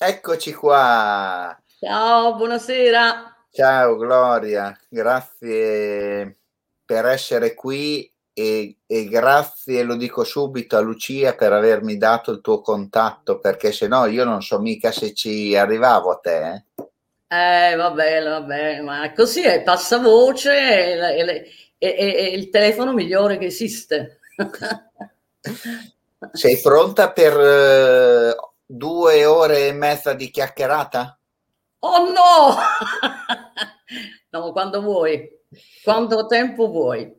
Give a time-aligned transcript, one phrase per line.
[0.00, 1.60] Eccoci qua.
[1.80, 3.46] Ciao, buonasera.
[3.50, 6.36] Ciao Gloria, grazie
[6.84, 12.40] per essere qui e, e, grazie, lo dico subito a Lucia per avermi dato il
[12.40, 16.64] tuo contatto perché se no io non so mica se ci arrivavo a te.
[17.26, 23.36] Eh, eh va bene, va bene, ma così è, passa voce e, il telefono migliore
[23.36, 24.20] che esiste.
[26.32, 31.18] Sei pronta per uh, due ore e mezza di chiacchierata?
[31.80, 32.56] Oh no!
[34.30, 35.26] no, quando vuoi,
[35.82, 37.10] quanto tempo vuoi.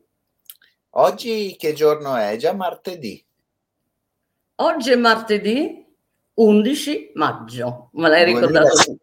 [0.90, 2.36] Oggi che giorno è?
[2.36, 3.24] Già martedì.
[4.56, 5.84] Oggi è martedì
[6.34, 8.96] 11 maggio, me l'hai ricordato tu.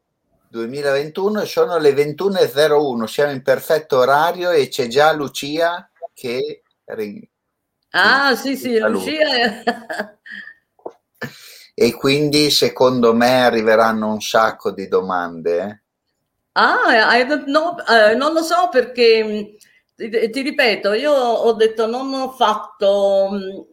[0.50, 6.64] 2021 sono le 21.01, siamo in perfetto orario e c'è già Lucia che...
[7.89, 9.64] Ah sì sì, Lucia.
[11.80, 15.59] e quindi secondo me arriveranno un sacco di domande.
[15.59, 15.80] Eh?
[16.53, 19.58] Ah, I don't know, eh, non lo so perché
[19.95, 23.66] ti, ti, ripeto, io ho detto non ho fatto mh,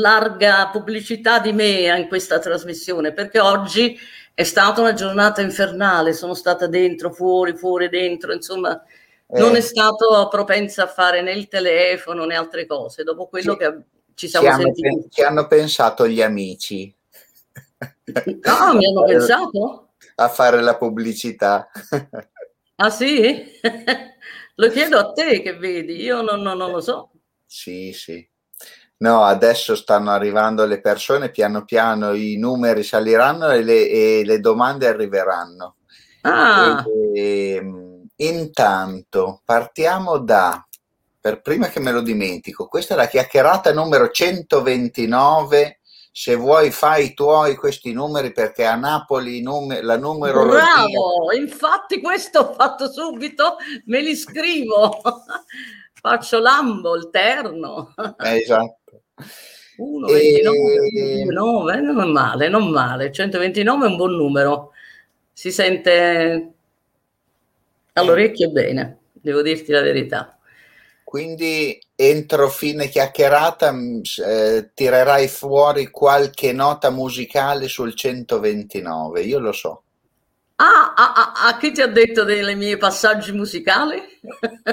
[0.00, 3.98] larga pubblicità di me in questa trasmissione perché oggi
[4.32, 8.80] è stata una giornata infernale, sono stata dentro, fuori, fuori, dentro, insomma
[9.26, 9.40] eh.
[9.40, 13.02] non è stato propensa a fare né il telefono né altre cose.
[13.02, 13.58] Dopo quello sì.
[13.58, 13.78] che
[14.14, 14.86] ci siamo ci sentiti.
[14.86, 16.94] Hanno, ci hanno pensato gli amici.
[18.04, 19.88] No, mi hanno pensato?
[20.16, 21.68] A fare la pubblicità.
[22.76, 23.44] Ah sì?
[24.56, 27.10] lo chiedo a te che vedi, io non, non, non lo so.
[27.46, 28.26] Sì, sì.
[28.96, 34.40] No, adesso stanno arrivando le persone, piano piano i numeri saliranno e le, e le
[34.40, 35.76] domande arriveranno.
[36.22, 36.84] Ah.
[37.14, 37.62] E, e,
[38.16, 40.66] intanto partiamo da
[41.24, 45.78] per prima che me lo dimentico, questa è la chiacchierata numero 129.
[46.12, 50.44] Se vuoi fai i tuoi questi numeri perché a Napoli num- la numero...
[50.44, 55.00] Bravo, infatti questo ho fatto subito, me li scrivo.
[55.98, 57.94] Faccio l'ambo, il terno.
[58.18, 59.04] Eh, esatto.
[59.78, 61.14] 1, 29, e...
[61.24, 63.10] 29, non male, non male.
[63.10, 64.72] 129 è un buon numero.
[65.32, 66.52] Si sente
[67.94, 70.34] all'orecchio bene, devo dirti la verità
[71.14, 79.52] quindi entro fine chiacchierata mm, eh, tirerai fuori qualche nota musicale sul 129, io lo
[79.52, 79.84] so.
[80.56, 84.02] Ah, ah, ah, ah chi ti ha detto dei miei passaggi musicali?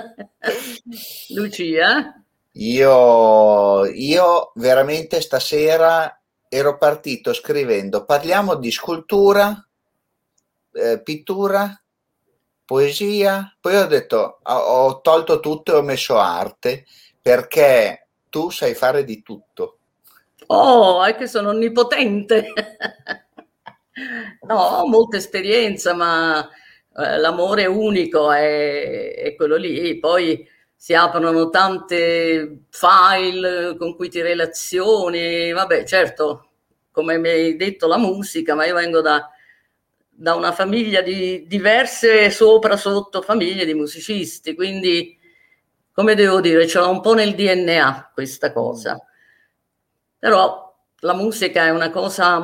[1.35, 2.23] Lucia?
[2.53, 9.63] Io, io veramente stasera ero partito scrivendo parliamo di scultura,
[10.71, 11.80] eh, pittura,
[12.71, 16.85] poesia, poi ho detto, ho tolto tutto e ho messo arte
[17.21, 19.79] perché tu sai fare di tutto.
[20.45, 22.53] Oh, è che sono onnipotente.
[24.47, 26.47] no, ho molta esperienza, ma
[26.95, 29.99] eh, l'amore unico è, è quello lì.
[29.99, 35.51] Poi si aprono tante file con cui ti relazioni.
[35.51, 36.51] Vabbè, certo,
[36.89, 39.29] come mi hai detto, la musica, ma io vengo da
[40.21, 45.17] da una famiglia di diverse sopra sotto famiglie di musicisti, quindi
[45.91, 49.03] come devo dire, ce l'ho un po' nel DNA questa cosa.
[50.19, 52.39] Però la musica è una cosa,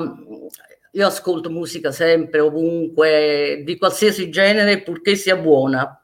[0.91, 6.03] io ascolto musica sempre, ovunque, di qualsiasi genere, purché sia buona,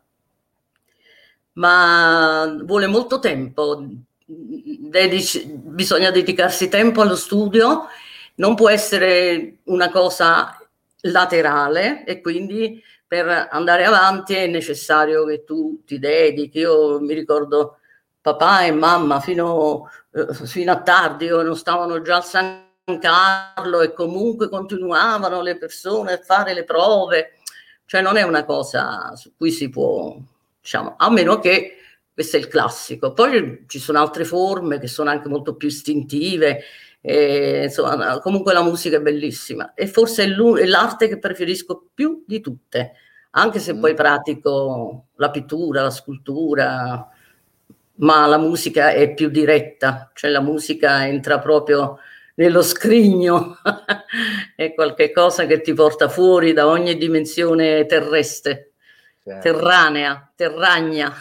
[1.53, 3.83] ma vuole molto tempo,
[4.25, 7.87] Dedici, bisogna dedicarsi tempo allo studio,
[8.35, 10.62] non può essere una cosa
[11.03, 16.59] laterale e quindi per andare avanti è necessario che tu ti dedichi.
[16.59, 17.77] Io mi ricordo
[18.21, 22.65] papà e mamma fino, eh, fino a tardi non stavano già al San
[22.99, 27.33] Carlo e comunque continuavano le persone a fare le prove.
[27.85, 30.17] Cioè non è una cosa su cui si può,
[30.59, 31.77] diciamo, a meno che
[32.13, 33.13] questo è il classico.
[33.13, 36.63] Poi ci sono altre forme che sono anche molto più istintive
[37.05, 42.23] e, insomma, comunque la musica è bellissima e forse è, è, l'arte che preferisco più
[42.25, 42.93] di tutte,
[43.31, 43.79] anche se mm.
[43.81, 47.05] poi pratico la pittura, la scultura,
[47.95, 51.99] ma la musica è più diretta, cioè la musica entra proprio
[52.35, 53.57] nello scrigno,
[54.55, 58.72] è qualcosa che ti porta fuori da ogni dimensione terrestre.
[59.25, 59.41] Certo.
[59.41, 61.13] terranea, terragna.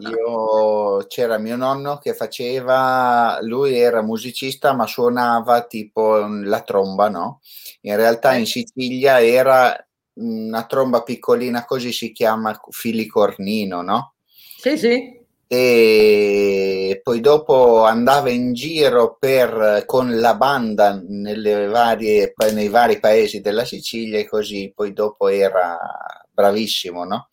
[0.00, 7.40] Io c'era mio nonno che faceva, lui era musicista ma suonava tipo la tromba, no?
[7.82, 9.76] In realtà in Sicilia era
[10.14, 14.14] una tromba piccolina, così si chiama filicornino, no?
[14.56, 15.24] Sì, sì.
[15.48, 21.00] e poi dopo andava in giro per, con la banda
[21.70, 25.78] varie, nei vari paesi della Sicilia e così poi dopo era
[26.32, 27.28] bravissimo, no?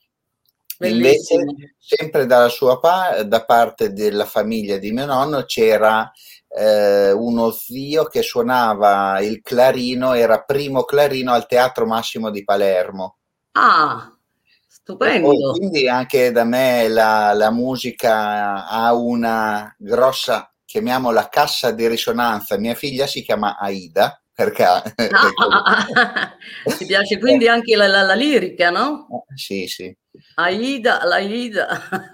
[0.79, 1.45] Invece,
[1.77, 6.11] sempre dalla sua pa- da parte della famiglia di mio nonno c'era
[6.47, 13.17] eh, uno zio che suonava il clarino, era primo clarino al Teatro Massimo di Palermo.
[13.53, 14.11] Ah,
[14.67, 15.51] stupendo.
[15.51, 22.57] quindi anche da me la, la musica ha una grossa, chiamiamola cassa di risonanza.
[22.57, 24.83] Mia figlia si chiama Aida perché ah,
[26.77, 29.07] ti piace quindi anche la, la, la lirica, no?
[29.09, 29.95] Eh, sì, sì.
[30.35, 31.67] Aida, l'Aida.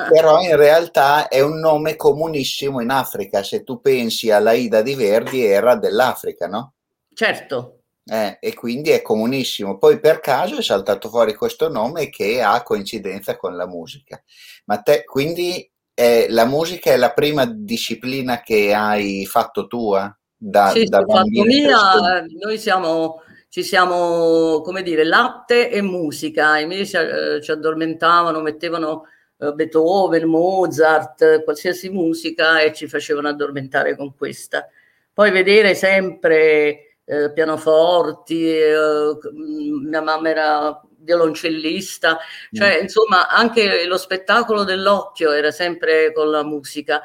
[0.09, 3.43] Però in realtà è un nome comunissimo in Africa.
[3.43, 6.75] Se tu pensi all'Aida di Verdi, era dell'Africa, no?
[7.13, 7.81] Certo.
[8.05, 9.77] Eh, e quindi è comunissimo.
[9.77, 14.21] Poi per caso è saltato fuori questo nome che ha coincidenza con la musica.
[14.65, 20.18] Ma te, quindi eh, la musica è la prima disciplina che hai fatto tua?
[20.41, 26.59] Da, sì, da fatto mia, noi siamo ci siamo, come dire, latte e musica.
[26.59, 29.07] I miei ci, eh, ci addormentavano, mettevano
[29.39, 34.69] eh, Beethoven, Mozart, qualsiasi musica e ci facevano addormentare con questa.
[35.11, 42.19] Poi vedere sempre eh, pianoforti, eh, mia mamma era violoncellista,
[42.51, 42.83] cioè mm.
[42.83, 47.01] insomma anche lo spettacolo dell'occhio era sempre con la musica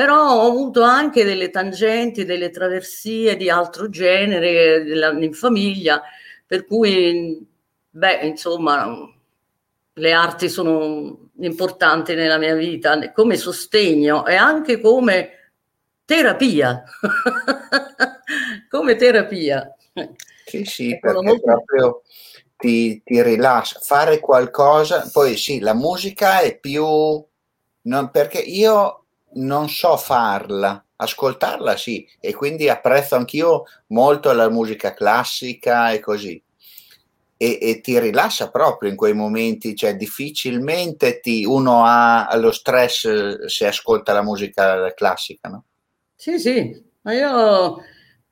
[0.00, 6.00] però ho avuto anche delle tangenti, delle traversie di altro genere in famiglia,
[6.46, 7.46] per cui,
[7.90, 8.96] beh, insomma,
[9.92, 15.50] le arti sono importanti nella mia vita come sostegno e anche come
[16.06, 16.82] terapia.
[18.70, 19.76] come terapia.
[20.46, 21.42] Sì, sì, perché molto...
[21.42, 22.02] proprio
[22.56, 23.80] ti, ti rilassa.
[23.80, 27.22] Fare qualcosa, poi sì, la musica è più...
[27.82, 28.99] Non, perché io
[29.34, 36.42] non so farla, ascoltarla sì, e quindi apprezzo anch'io molto la musica classica e così.
[37.36, 43.46] E, e, ti rilassa proprio in quei momenti, cioè difficilmente ti, uno ha lo stress
[43.46, 45.64] se ascolta la musica classica, no?
[46.14, 47.82] Sì, sì, ma io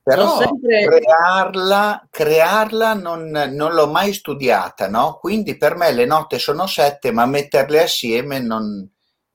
[0.08, 0.86] però sempre...
[0.86, 5.18] crearla, crearla non, non, l'ho mai studiata, no?
[5.20, 8.88] Quindi per me le note sono sette, ma metterle assieme non,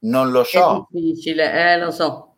[0.03, 0.87] non lo so.
[0.91, 2.35] È difficile, eh, lo so.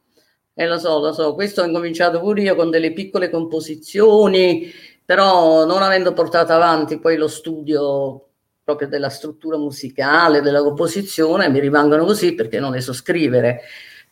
[0.53, 1.33] Eh, lo so, lo so.
[1.33, 4.71] Questo ho incominciato pure io con delle piccole composizioni,
[5.03, 8.21] però non avendo portato avanti poi lo studio
[8.63, 13.61] proprio della struttura musicale, della composizione, mi rimangono così perché non le so scrivere.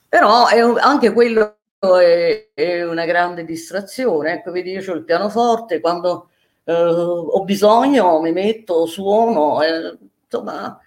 [0.07, 4.33] Però un, anche quello è, è, una grande distrazione.
[4.33, 6.29] Ecco, vedi, io ho il pianoforte, quando
[6.65, 10.79] eh, ho bisogno mi metto, suono, eh, insomma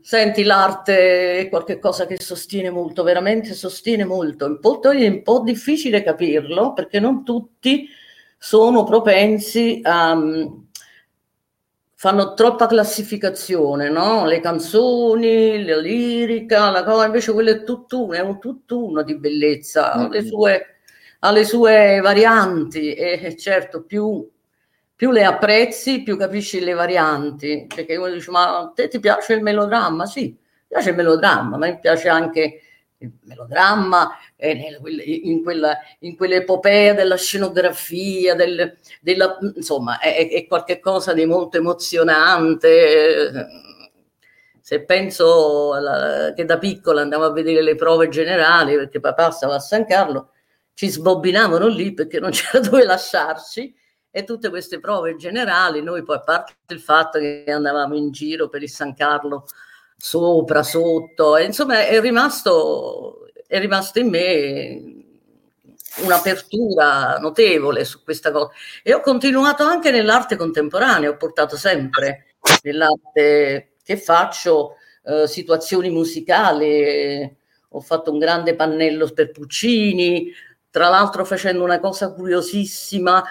[0.00, 4.46] Senti, l'arte è qualcosa che sostiene molto, veramente sostiene molto.
[4.46, 7.88] Un po', è un po' difficile capirlo perché non tutti
[8.38, 10.16] sono propensi a...
[11.94, 14.26] fanno troppa classificazione, no?
[14.26, 19.92] Le canzoni, la lirica, la cosa, invece quello è tutt'uno, è un tutt'uno di bellezza,
[19.92, 20.66] ha le sue,
[21.20, 24.28] ha le sue varianti e certo più
[25.02, 29.32] più le apprezzi, più capisci le varianti, perché uno dice, ma a te ti piace
[29.32, 30.06] il melodramma?
[30.06, 30.38] Sì, mi
[30.68, 32.60] piace il melodramma, ma mi piace anche
[32.98, 41.26] il melodramma in, quella, in quell'epopea della scenografia, del, della, insomma, è, è qualcosa di
[41.26, 43.32] molto emozionante.
[44.60, 49.56] Se penso alla, che da piccola andavo a vedere le prove generali, perché papà stava
[49.56, 50.30] a San Carlo,
[50.74, 53.80] ci sbobbinavano lì perché non c'era dove lasciarci
[54.14, 58.48] e tutte queste prove generali, noi poi a parte il fatto che andavamo in giro
[58.48, 59.46] per il San Carlo
[59.96, 65.02] sopra, sotto, e insomma è rimasto, è rimasto in me
[66.04, 68.50] un'apertura notevole su questa cosa.
[68.82, 77.36] E ho continuato anche nell'arte contemporanea, ho portato sempre nell'arte che faccio eh, situazioni musicali,
[77.70, 80.30] ho fatto un grande pannello per Puccini,
[80.70, 83.22] tra l'altro facendo una cosa curiosissima,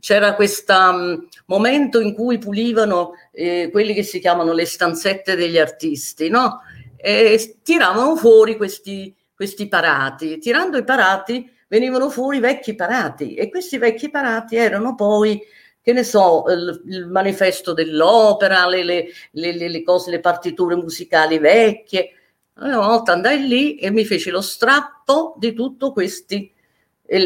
[0.00, 5.58] c'era questo um, momento in cui pulivano eh, quelli che si chiamano le stanzette degli
[5.58, 6.60] artisti, no?
[6.96, 10.38] E tiravano fuori questi, questi parati.
[10.38, 15.40] Tirando i parati venivano fuori vecchi parati e questi vecchi parati erano poi
[15.82, 21.38] che ne so, il, il manifesto dell'opera, le, le, le, le, cose, le partiture musicali
[21.38, 22.10] vecchie.
[22.58, 26.52] Una volta andai lì e mi feci lo strappo di tutti questi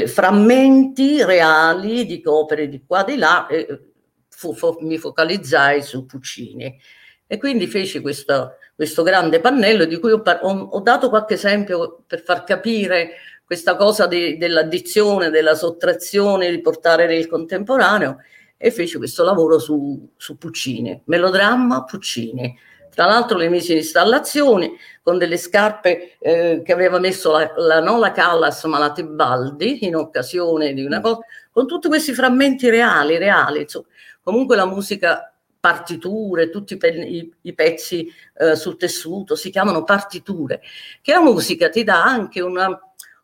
[0.06, 3.80] frammenti reali di opere di qua e di là, e
[4.28, 6.78] fu, fu, mi focalizzai su Puccini.
[7.26, 12.02] E quindi feci questo, questo grande pannello di cui ho, ho, ho dato qualche esempio
[12.06, 13.12] per far capire
[13.44, 18.18] questa cosa di, dell'addizione, della sottrazione, di portare nel contemporaneo
[18.56, 22.56] e fece questo lavoro su, su Puccini, melodramma Puccini.
[22.92, 27.80] Tra l'altro le mise in installazioni con delle scarpe eh, che aveva messo la, la,
[27.80, 31.02] non la Callas ma la Tebaldi in occasione di una mm.
[31.02, 31.18] cosa,
[31.50, 33.62] con tutti questi frammenti reali, reali.
[33.62, 33.87] Insomma.
[34.23, 40.61] Comunque la musica partiture, tutti i, i pezzi eh, sul tessuto si chiamano partiture,
[41.02, 42.66] che la musica ti dà anche una,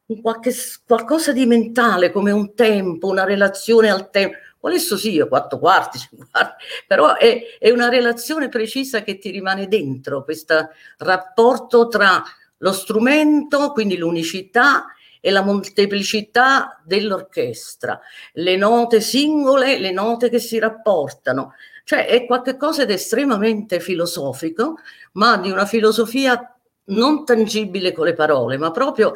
[0.07, 0.53] un qualche,
[0.87, 4.37] qualcosa di mentale, come un tempo, una relazione al tempo
[4.69, 9.31] Adesso sì, io quattro quarti, cinque quarti, però è, è una relazione precisa che ti
[9.31, 10.69] rimane dentro, questo
[10.99, 12.23] rapporto tra
[12.59, 14.87] lo strumento, quindi l'unicità
[15.21, 18.01] e la molteplicità dell'orchestra,
[18.35, 21.55] le note singole, le note che si rapportano.
[21.85, 24.79] Cioè è qualcosa di estremamente filosofico,
[25.13, 26.57] ma di una filosofia
[26.87, 29.15] non tangibile con le parole, ma proprio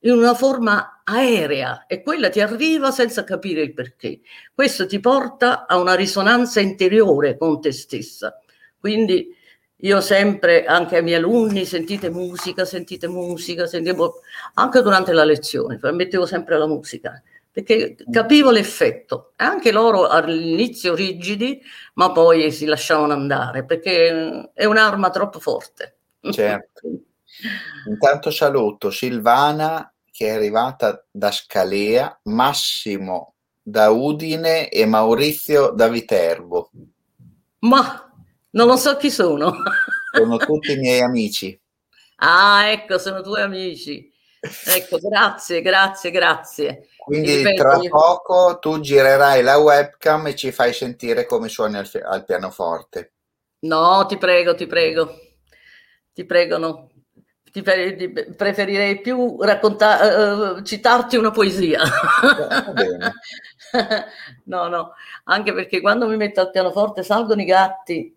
[0.00, 4.20] in una forma aerea e quella ti arriva senza capire il perché.
[4.54, 8.38] Questo ti porta a una risonanza interiore con te stessa.
[8.78, 9.34] Quindi
[9.84, 14.20] io sempre, anche ai miei alunni, sentite musica, sentite musica, sentivo,
[14.54, 19.32] anche durante la lezione, mettevo sempre la musica, perché capivo l'effetto.
[19.36, 21.60] Anche loro all'inizio rigidi,
[21.94, 25.96] ma poi si lasciavano andare, perché è un'arma troppo forte.
[26.30, 26.80] Certo.
[27.88, 36.70] Intanto saluto Silvana che è arrivata da Scalea, Massimo da Udine e Maurizio da Viterbo.
[37.60, 38.12] Ma
[38.50, 39.54] non lo so chi sono.
[40.12, 41.58] Sono tutti i miei amici.
[42.16, 44.10] Ah, ecco, sono tuoi amici.
[44.66, 46.88] Ecco, grazie, grazie, grazie.
[46.96, 51.88] Quindi ripeto, tra poco tu girerai la webcam e ci fai sentire come suoni al,
[52.04, 53.12] al pianoforte.
[53.60, 55.16] No, ti prego, ti prego.
[56.12, 56.91] Ti prego, no
[57.52, 61.82] ti, preferirei più raccontare, uh, citarti una poesia.
[64.44, 64.94] no, no,
[65.24, 68.16] anche perché quando mi metto al pianoforte salgono i gatti,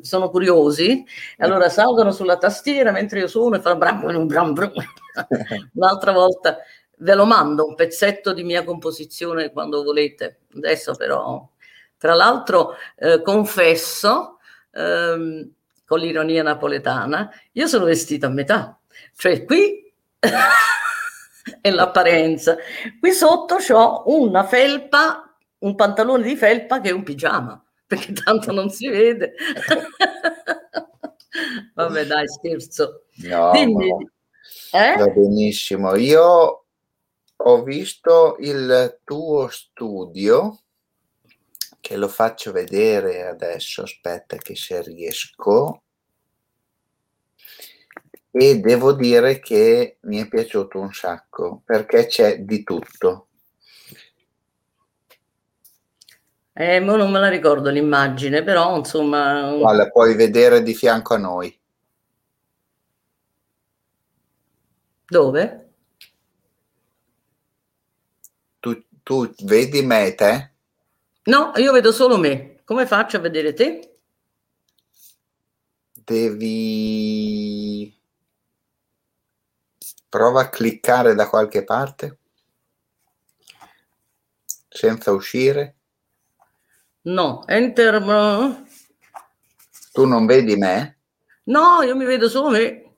[0.00, 1.04] sono curiosi,
[1.36, 4.72] e allora salgono sulla tastiera mentre io suono e fanno bram, bram, bram.
[5.74, 6.58] Un'altra volta
[6.98, 10.40] ve lo mando un pezzetto di mia composizione quando volete.
[10.54, 11.48] Adesso però,
[11.96, 14.38] tra l'altro, eh, confesso,
[14.72, 15.52] ehm,
[15.88, 18.78] con l'ironia napoletana, io sono vestita a metà,
[19.16, 19.90] cioè qui
[21.62, 22.58] è l'apparenza,
[23.00, 28.52] qui sotto ho una felpa, un pantalone di felpa che è un pigiama, perché tanto
[28.52, 29.32] non si vede.
[31.72, 33.04] Vabbè, dai, scherzo.
[33.22, 33.88] No, Dimmi.
[34.72, 34.94] Eh?
[34.98, 35.96] Va benissimo.
[35.96, 36.66] Io
[37.34, 40.58] ho visto il tuo studio
[41.88, 45.84] che lo faccio vedere adesso, aspetta che se riesco.
[48.30, 53.28] E devo dire che mi è piaciuto un sacco perché c'è di tutto.
[56.52, 59.56] Eh, non me la ricordo l'immagine, però insomma...
[59.56, 61.58] Ma la puoi vedere di fianco a noi.
[65.06, 65.70] Dove?
[68.60, 70.52] Tu, tu vedi me, te?
[71.28, 72.62] No, io vedo solo me.
[72.64, 74.00] Come faccio a vedere te?
[75.92, 77.94] Devi...
[80.08, 82.18] Prova a cliccare da qualche parte.
[84.68, 85.76] Senza uscire.
[87.02, 88.02] No, enter...
[89.92, 90.98] Tu non vedi me?
[91.44, 92.96] No, io mi vedo solo me.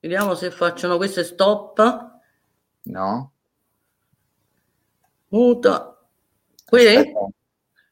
[0.00, 2.20] Vediamo se facciano queste stop.
[2.82, 3.35] No.
[5.36, 5.94] Muta.
[6.64, 6.86] Qui?
[6.86, 7.28] Aspetta,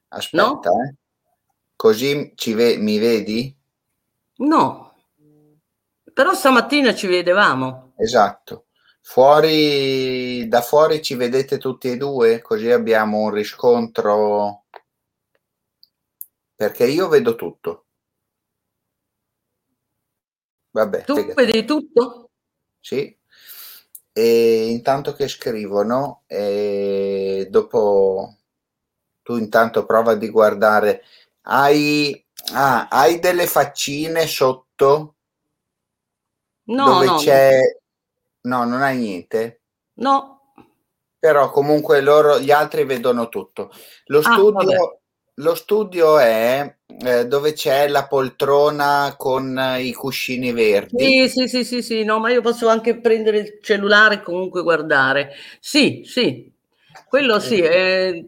[0.09, 0.83] aspetta no?
[0.83, 0.95] eh.
[1.77, 3.55] Così ci ve- mi vedi?
[4.37, 4.95] No.
[6.13, 7.93] Però stamattina ci vedevamo.
[7.99, 8.67] Esatto.
[9.03, 14.65] Fuori, da fuori ci vedete tutti e due, così abbiamo un riscontro.
[16.55, 17.87] Perché io vedo tutto.
[20.71, 21.05] Vabbè.
[21.05, 22.31] Tu vedi tutto?
[22.81, 23.17] Sì
[24.17, 28.37] e intanto che scrivono, e dopo
[29.23, 31.03] tu intanto prova di guardare,
[31.43, 35.15] hai, ah, hai delle faccine sotto
[36.65, 37.59] no, dove no, c'è...
[38.43, 39.63] No, non hai niente?
[39.95, 40.53] No.
[41.19, 43.73] Però comunque loro, gli altri vedono tutto.
[44.07, 45.01] Lo ah, studio,
[45.39, 51.05] lo studio è eh, dove c'è la poltrona con i cuscini verdi.
[51.05, 54.63] Sì, sì, sì, sì, sì, no, ma io posso anche prendere il cellulare e comunque
[54.63, 55.33] guardare.
[55.59, 56.53] Sì, sì,
[57.09, 57.61] quello sì.
[57.61, 58.25] È...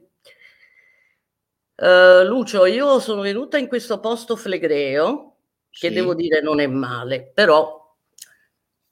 [1.79, 5.37] Uh, Lucio, io sono venuta in questo posto flegreo,
[5.71, 5.95] che sì.
[5.95, 7.95] devo dire non è male, però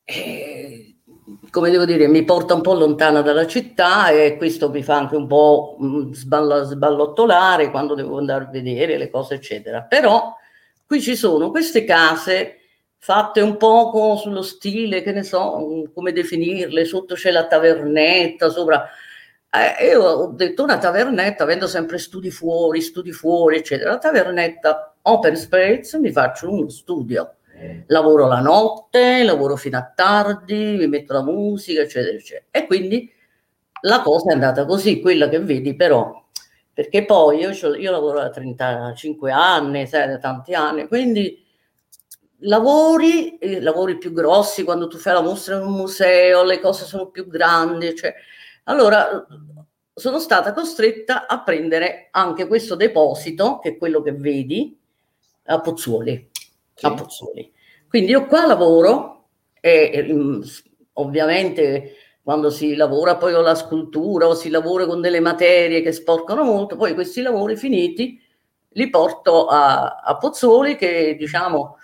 [0.05, 0.54] eh,
[1.51, 5.17] come devo dire, mi porta un po' lontana dalla città e questo mi fa anche
[5.17, 9.83] un po' mm, sball- sballottolare quando devo andare a vedere le cose, eccetera.
[9.83, 10.35] Però
[10.87, 12.59] qui ci sono queste case
[12.99, 18.89] fatte un poco sullo stile, che ne so, come definirle, sotto c'è la tavernetta, sopra
[19.55, 23.93] eh, io ho detto una tavernetta, avendo sempre studi fuori, studi fuori, eccetera.
[23.93, 27.37] La tavernetta open space, mi faccio uno studio.
[27.89, 32.47] Lavoro la notte, lavoro fino a tardi, mi metto la musica, eccetera, eccetera.
[32.51, 33.11] E quindi
[33.83, 36.25] la cosa è andata così, quella che vedi però,
[36.73, 41.43] perché poi io, io lavoro da 35 anni, sai, da tanti anni, quindi
[42.39, 46.85] lavori, eh, lavori più grossi, quando tu fai la mostra in un museo, le cose
[46.85, 48.15] sono più grandi, cioè
[48.65, 49.27] allora
[49.93, 54.77] sono stata costretta a prendere anche questo deposito, che è quello che vedi,
[55.45, 56.31] a Pozzuoli.
[56.75, 56.87] Sì.
[56.87, 57.53] A Pozzuoli.
[57.95, 59.29] Quindi io qua lavoro
[59.61, 60.43] e mm,
[60.95, 61.93] ovviamente
[62.25, 66.43] quando si lavora poi con la scultura o si lavora con delle materie che sporcano
[66.43, 68.21] molto, poi questi lavori finiti
[68.71, 71.77] li porto a, a Pozzuoli che diciamo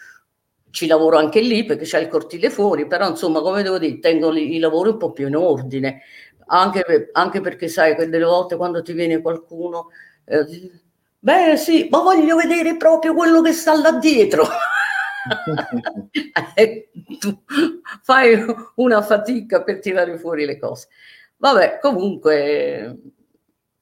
[0.71, 4.35] ci lavoro anche lì perché c'è il cortile fuori, però insomma come devo dire, tengo
[4.35, 6.03] i lavori un po' più in ordine
[6.47, 9.91] anche, anche perché sai delle volte quando ti viene qualcuno,
[10.25, 10.45] eh,
[11.21, 14.43] beh sì, ma voglio vedere proprio quello che sta là dietro.
[17.21, 17.43] Tu
[18.03, 18.45] fai
[18.77, 20.89] una fatica per tirare fuori le cose.
[21.37, 22.99] Vabbè, comunque,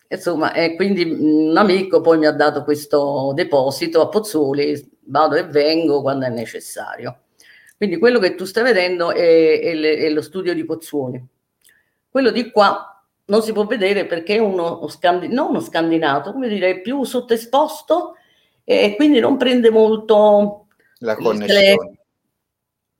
[0.09, 5.45] insomma, e quindi un amico poi mi ha dato questo deposito a Pozzuoli, vado e
[5.45, 7.23] vengo quando è necessario.
[7.77, 11.25] Quindi quello che tu stai vedendo è, è, è lo studio di Pozzuoli.
[12.09, 16.49] Quello di qua non si può vedere perché è uno, scandi- non uno scandinato, come
[16.49, 18.15] dire, più sottoesposto
[18.65, 20.68] e quindi non prende molto
[20.99, 21.99] la connessione.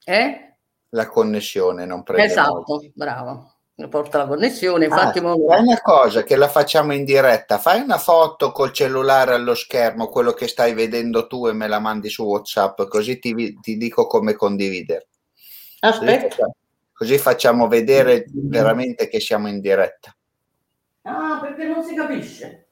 [0.05, 0.57] Eh?
[0.91, 2.91] La connessione non prende Esatto, molto.
[2.95, 3.53] bravo.
[3.89, 5.19] Porta la connessione, infatti.
[5.21, 9.55] Ah, fai una cosa che la facciamo in diretta, fai una foto col cellulare allo
[9.55, 13.77] schermo, quello che stai vedendo tu e me la mandi su WhatsApp, così ti, ti
[13.77, 15.07] dico come condividere.
[15.81, 16.51] Aspetta.
[16.93, 20.13] Così facciamo vedere veramente che siamo in diretta.
[21.03, 22.67] Ah, perché non si capisce.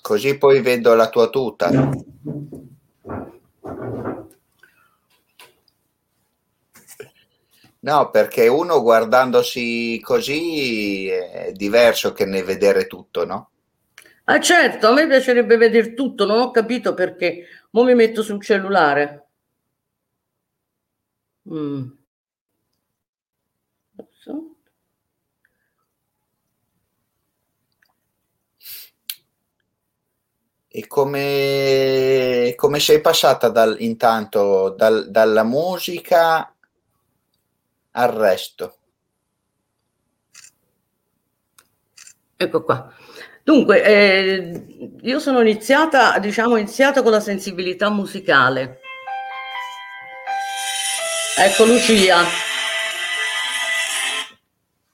[0.00, 1.68] Così poi vedo la tua tuta.
[1.68, 1.90] No,
[8.10, 13.50] perché uno guardandosi così è diverso che ne vedere tutto, no?
[14.24, 17.46] Ah certo, a me piacerebbe vedere tutto, non ho capito perché.
[17.70, 19.26] Mo mi metto sul cellulare.
[21.52, 21.99] Mm.
[30.72, 36.54] E come, come sei passata dal, intanto dal, dalla musica
[37.90, 38.76] al resto?
[42.36, 42.94] Ecco qua.
[43.42, 44.64] Dunque, eh,
[45.00, 48.78] io sono iniziata, diciamo, iniziata con la sensibilità musicale.
[51.36, 52.22] Ecco Lucia.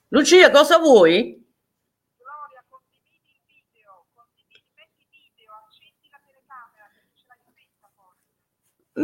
[0.07, 1.36] Lucia, cosa vuoi?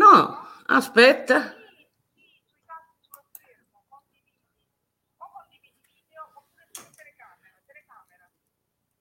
[0.01, 1.39] No, aspetta.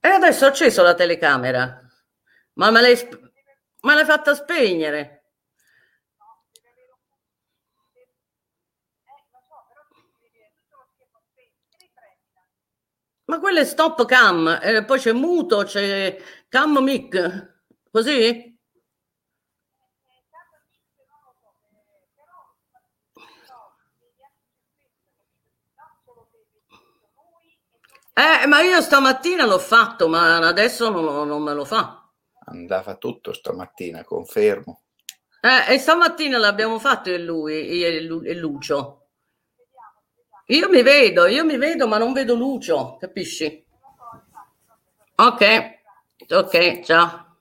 [0.05, 1.81] E adesso ho acceso la telecamera,
[2.55, 3.09] ma me l'hai,
[3.83, 5.22] me l'hai fatta spegnere.
[13.24, 17.55] Ma quello è stop cam, eh, poi c'è muto, c'è cam mic,
[17.90, 18.51] così?
[28.14, 32.07] Eh, ma io stamattina l'ho fatto, ma adesso non, non me lo fa.
[32.44, 34.83] Andava tutto stamattina, confermo.
[35.40, 39.07] Eh, e stamattina l'abbiamo fatto e lui, e, e Lucio.
[40.46, 43.64] Io mi vedo, io mi vedo, ma non vedo Lucio, capisci?
[45.14, 45.79] Ok,
[46.29, 47.38] ok, ciao.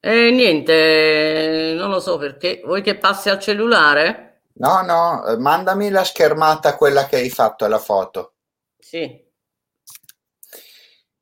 [0.00, 2.62] E niente, non lo so perché.
[2.64, 4.25] Vuoi che passi al cellulare?
[4.58, 8.34] No, no, eh, mandami la schermata, quella che hai fatto alla foto.
[8.78, 9.24] Sì.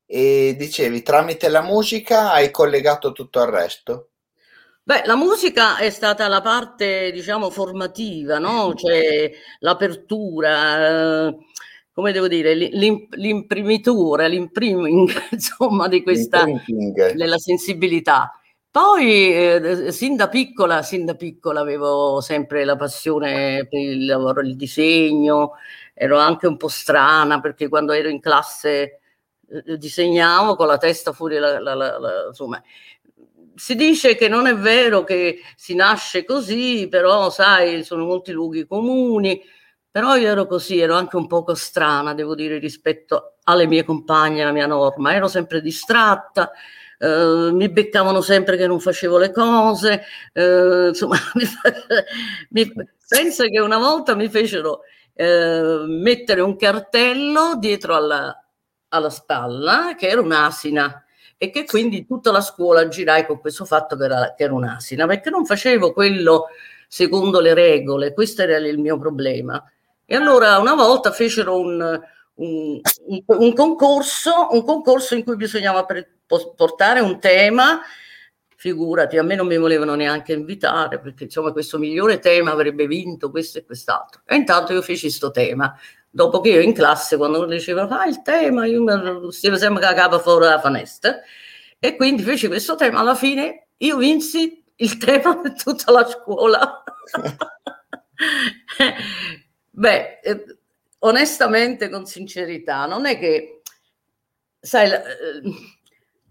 [0.07, 4.11] E dicevi, tramite la musica hai collegato tutto il resto?
[4.83, 8.75] Beh, la musica è stata la parte, diciamo, formativa, no?
[8.75, 11.29] Cioè l'apertura.
[11.29, 11.37] Eh,
[11.91, 16.45] come devo dire, l'imprimitura, l'impriming, insomma, di questa,
[17.15, 18.31] della sensibilità.
[18.75, 24.41] Poi, eh, sin da piccola, sin da piccola avevo sempre la passione per il lavoro,
[24.41, 25.53] il disegno,
[25.95, 28.99] ero anche un po' strana perché quando ero in classe
[29.49, 32.61] eh, disegnavo con la testa fuori, la, la, la, insomma,
[33.55, 38.67] si dice che non è vero che si nasce così, però sai, sono molti luoghi
[38.67, 39.41] comuni,
[39.89, 44.43] però io ero così, ero anche un poco strana, devo dire, rispetto alle mie compagne,
[44.43, 46.51] alla mia norma, ero sempre distratta,
[46.99, 50.03] eh, mi beccavano sempre che non facevo le cose,
[50.33, 51.17] eh, insomma,
[52.51, 52.73] mi,
[53.09, 54.81] penso che una volta mi fecero
[55.15, 58.45] eh, mettere un cartello dietro alla,
[58.89, 61.05] alla spalla che era un'asina
[61.37, 65.07] e che quindi tutta la scuola girai con questo fatto che era, che era un'asina,
[65.07, 66.47] perché non facevo quello
[66.89, 69.63] secondo le regole, questo era il mio problema.
[70.07, 72.01] E allora una volta fecero un,
[72.35, 77.81] un, un, un concorso, un concorso in cui bisognava pre- portare un tema
[78.65, 83.31] figurati, a me non mi volevano neanche invitare perché insomma questo migliore tema avrebbe vinto
[83.31, 84.23] questo e quest'altro.
[84.25, 85.79] E intanto io feci questo tema.
[86.09, 89.85] Dopo che io in classe, quando uno diceva fai il tema, io mi stavo sempre
[89.85, 91.21] a capo fuori dalla finestra.
[91.79, 93.01] E quindi feci questo tema.
[93.01, 96.83] Alla fine io vinsi il tema per tutta la scuola.
[99.71, 100.45] Beh, eh,
[101.01, 103.61] onestamente, con sincerità, non è che,
[104.61, 104.91] sai,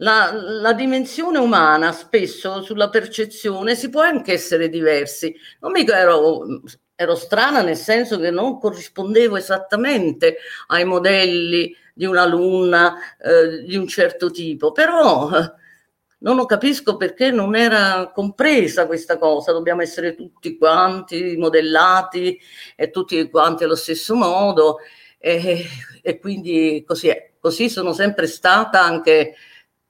[0.03, 5.33] la, la, dimensione umana spesso sulla percezione si può anche essere diversi.
[5.61, 6.61] Non mica ero,
[6.93, 10.37] ero strana nel senso che non corrispondevo esattamente
[10.67, 15.29] ai modelli di un'alunna eh, di un certo tipo, però
[16.19, 22.39] non capisco perché non era compresa questa cosa, dobbiamo essere tutti quanti modellati
[22.75, 24.79] e tutti quanti allo stesso modo
[25.17, 25.65] e,
[26.01, 27.31] e quindi così è.
[27.39, 29.35] Così sono sempre stata anche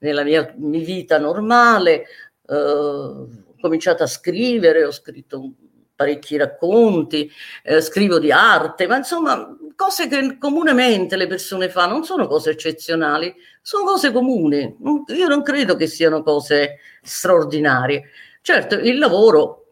[0.03, 2.03] nella mia, vita normale,
[2.47, 3.27] eh, ho
[3.59, 5.53] cominciato a scrivere, ho scritto
[5.95, 7.31] parecchi racconti,
[7.63, 12.51] eh, scrivo di arte, ma insomma cose che comunemente le persone fanno, non sono cose
[12.51, 14.75] eccezionali, sono cose comuni.
[15.07, 18.09] Io non credo che siano cose straordinarie.
[18.41, 19.62] Certo, il lavoro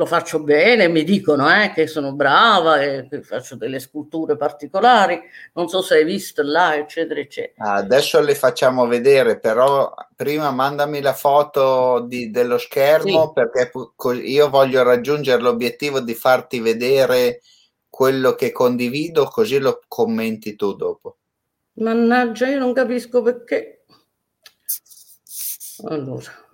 [0.00, 5.20] lo faccio bene, mi dicono eh, che sono brava e che faccio delle sculture particolari,
[5.52, 7.72] non so se hai visto là, eccetera, eccetera.
[7.74, 13.32] Adesso le facciamo vedere, però prima mandami la foto di, dello schermo sì.
[13.34, 13.70] perché
[14.22, 17.42] io voglio raggiungere l'obiettivo di farti vedere
[17.90, 21.18] quello che condivido, così lo commenti tu dopo.
[21.74, 23.84] Mannaggia, io non capisco perché.
[25.84, 26.48] Allora.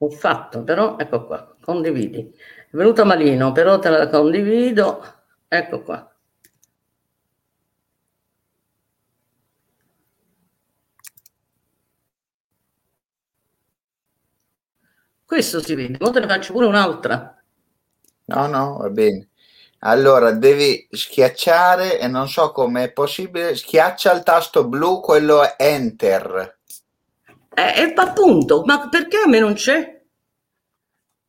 [0.00, 2.32] Ho fatto, però, ecco qua, condividi.
[2.70, 5.02] È venuta malino, però te la condivido.
[5.48, 6.08] Ecco qua.
[15.24, 17.38] Questo si vede, ora te ne faccio pure un'altra.
[18.24, 19.28] No, no, va bene.
[19.80, 25.54] Allora, devi schiacciare e non so come è possibile, schiaccia il tasto blu, quello è
[25.58, 26.57] Enter.
[27.58, 30.00] Eh, eh, appunto, ma perché a me non c'è?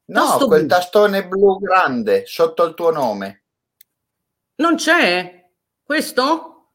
[0.06, 0.70] No, Tasto quel blu.
[0.70, 3.46] tastone blu grande sotto il tuo nome.
[4.58, 5.50] Non c'è?
[5.82, 6.74] Questo?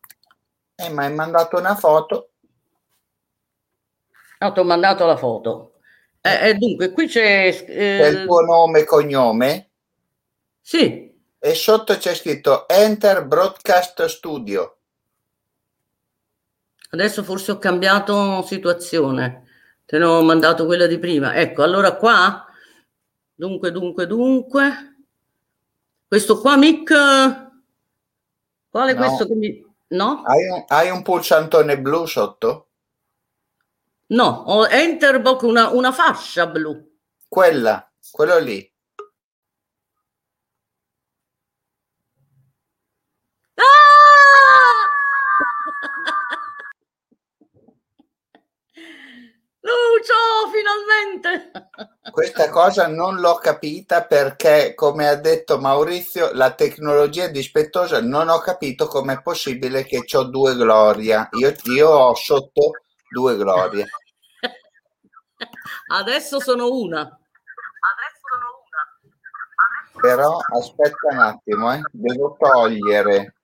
[0.75, 2.31] Eh, ma hai mandato una foto.
[4.41, 5.75] No, ti ho mandato la foto.
[6.21, 7.47] Eh, eh, dunque, qui c'è...
[7.47, 7.99] Eh...
[8.01, 9.71] C'è il tuo nome e cognome?
[10.61, 11.17] Sì.
[11.39, 14.79] E sotto c'è scritto Enter Broadcast Studio.
[16.95, 19.49] Adesso forse ho cambiato situazione.
[19.85, 21.35] Te ne ho mandato quella di prima.
[21.35, 22.47] Ecco, allora qua,
[23.35, 24.97] dunque, dunque, dunque.
[26.07, 26.95] Questo qua, Mick,
[28.71, 28.99] qual è no.
[28.99, 29.67] questo che mi...
[29.89, 30.23] No?
[30.25, 32.69] Hai un, hai un pulsantone blu sotto?
[34.07, 36.81] No, ho Enterbox una, una fascia blu.
[37.27, 38.73] Quella, quello lì.
[49.65, 49.94] Lucio,
[50.51, 51.71] finalmente!
[52.11, 58.01] Questa cosa non l'ho capita perché, come ha detto Maurizio, la tecnologia è dispettosa.
[58.01, 61.29] Non ho capito com'è possibile che ho due gloria.
[61.33, 62.73] Io, io ho sotto
[63.11, 63.87] due glorie.
[65.89, 67.19] Adesso sono una.
[70.01, 71.81] Però aspetta un attimo, eh.
[71.91, 73.35] devo togliere.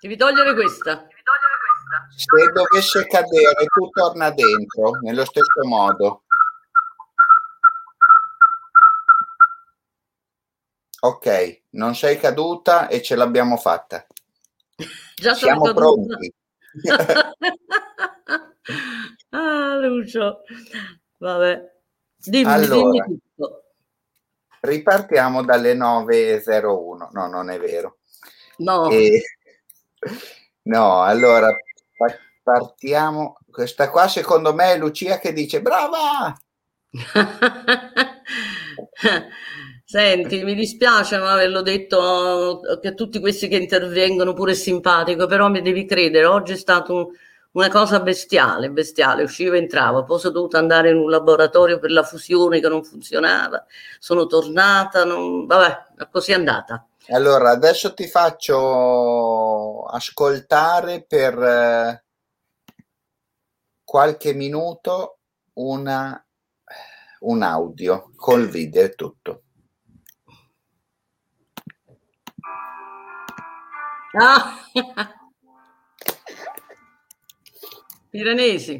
[0.00, 1.06] Devi togliere questa.
[2.16, 6.24] Se dovesse cadere, tu torna dentro nello stesso modo.
[11.02, 14.06] Ok, non sei caduta e ce l'abbiamo fatta.
[15.14, 16.34] Già Siamo sono pronti.
[19.30, 20.42] ah, Lucio.
[21.16, 21.72] Vabbè.
[22.16, 23.62] Dimmi, allora, dimmi tutto.
[24.60, 27.08] Ripartiamo dalle 9.01.
[27.12, 27.98] No, non è vero.
[28.58, 28.90] No.
[28.90, 29.22] E...
[30.62, 31.56] No, allora
[32.42, 33.38] partiamo.
[33.50, 36.34] Questa qua secondo me è Lucia che dice brava.
[39.84, 45.62] Senti, mi dispiace non averlo detto che tutti questi che intervengono pure simpatico, però mi
[45.62, 47.06] devi credere, oggi è stato un,
[47.52, 51.90] una cosa bestiale, bestiale, uscivo e entravo, poi sono dovuta andare in un laboratorio per
[51.90, 53.64] la fusione che non funzionava,
[53.98, 56.86] sono tornata, non, vabbè, così è andata.
[57.08, 62.04] Allora, adesso ti faccio ascoltare per eh,
[63.90, 65.18] qualche minuto
[65.54, 66.24] una,
[67.22, 69.42] un audio col video e tutto.
[74.12, 74.64] Ah.
[78.10, 78.74] Piranesi.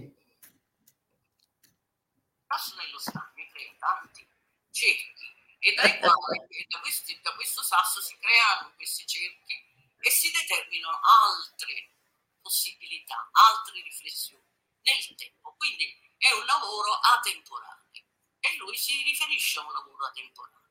[2.77, 4.25] nello stagno crea tanti
[4.71, 9.55] cerchi e dai quali da, questi, da questo sasso si creano questi cerchi
[9.99, 11.95] e si determinano altre
[12.41, 14.50] possibilità, altre riflessioni
[14.83, 15.55] nel tempo.
[15.57, 17.91] Quindi è un lavoro atemporale
[18.41, 20.69] e lui si riferisce a un lavoro atemporale.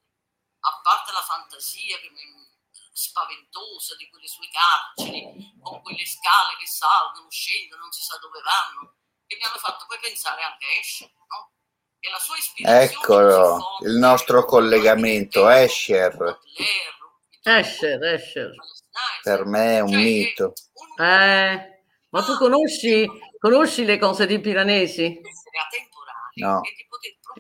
[0.62, 2.22] A parte la fantasia che mi
[2.92, 8.42] spaventosa di quelle sue carceri, con quelle scale che salgono, scendono, non si sa dove
[8.42, 8.96] vanno,
[9.26, 11.54] che mi hanno fatto poi pensare anche a Escher, no?
[12.00, 16.40] E la sua ispirazione Eccolo, il nostro collegamento, Escher.
[17.44, 18.52] Escher, Escher.
[19.22, 20.54] Per me è un cioè, mito.
[20.98, 21.79] Eh,
[22.10, 25.20] ma tu conosci, conosci le cose di Piranesi?
[26.36, 26.62] No.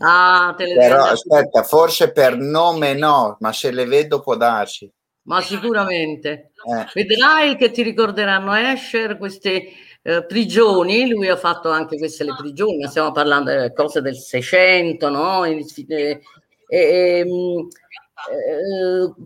[0.02, 4.92] Ah, te le Però aspetta, forse per nome no, ma se le vedo può darsi
[5.30, 6.52] ma sicuramente.
[6.66, 6.88] Eh.
[6.94, 9.64] Vedrai che ti ricorderanno Escher queste
[10.02, 15.10] eh, prigioni, lui ha fatto anche queste le prigioni, stiamo parlando di cose del 600,
[15.10, 15.46] no?
[15.46, 16.22] E, e,
[16.68, 17.26] e,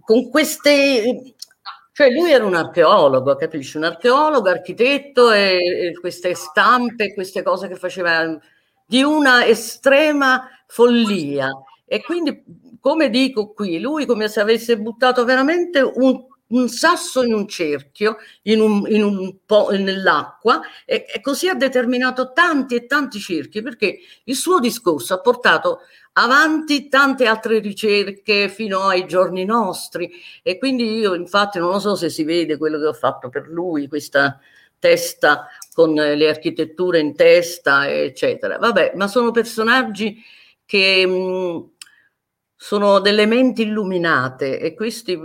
[0.01, 1.36] con queste...
[1.95, 3.77] Cioè lui era un archeologo, capisci?
[3.77, 8.36] Un archeologo, architetto e, e queste stampe, queste cose che faceva
[8.84, 11.49] di una estrema follia.
[11.86, 12.43] E quindi
[12.79, 18.18] come dico qui, lui come se avesse buttato veramente un, un sasso in un cerchio,
[18.44, 23.62] in un, in un po' nell'acqua, e, e, così ha determinato tanti e tanti cerchi,
[23.62, 25.80] perché il suo discorso ha portato
[26.13, 30.12] avanti tante altre ricerche fino ai giorni nostri.
[30.42, 33.48] E quindi io, infatti, non lo so se si vede quello che ho fatto per
[33.48, 34.39] lui, questa
[34.78, 38.58] testa con le architetture in testa, eccetera.
[38.58, 40.22] Vabbè, ma sono personaggi
[40.66, 41.70] che mh,
[42.56, 45.18] sono delle menti illuminate e questi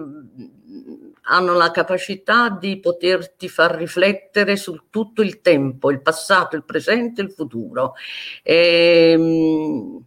[1.29, 7.23] hanno la capacità di poterti far riflettere su tutto il tempo, il passato, il presente
[7.23, 7.95] il futuro.
[8.43, 10.05] E, ehm,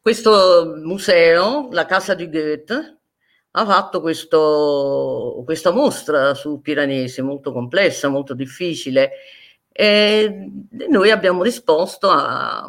[0.00, 2.98] questo museo, la casa di Goethe,
[3.52, 9.12] ha fatto questo, questa mostra su Piranesi molto complessa, molto difficile
[9.76, 10.50] e
[10.88, 12.64] noi abbiamo risposto a,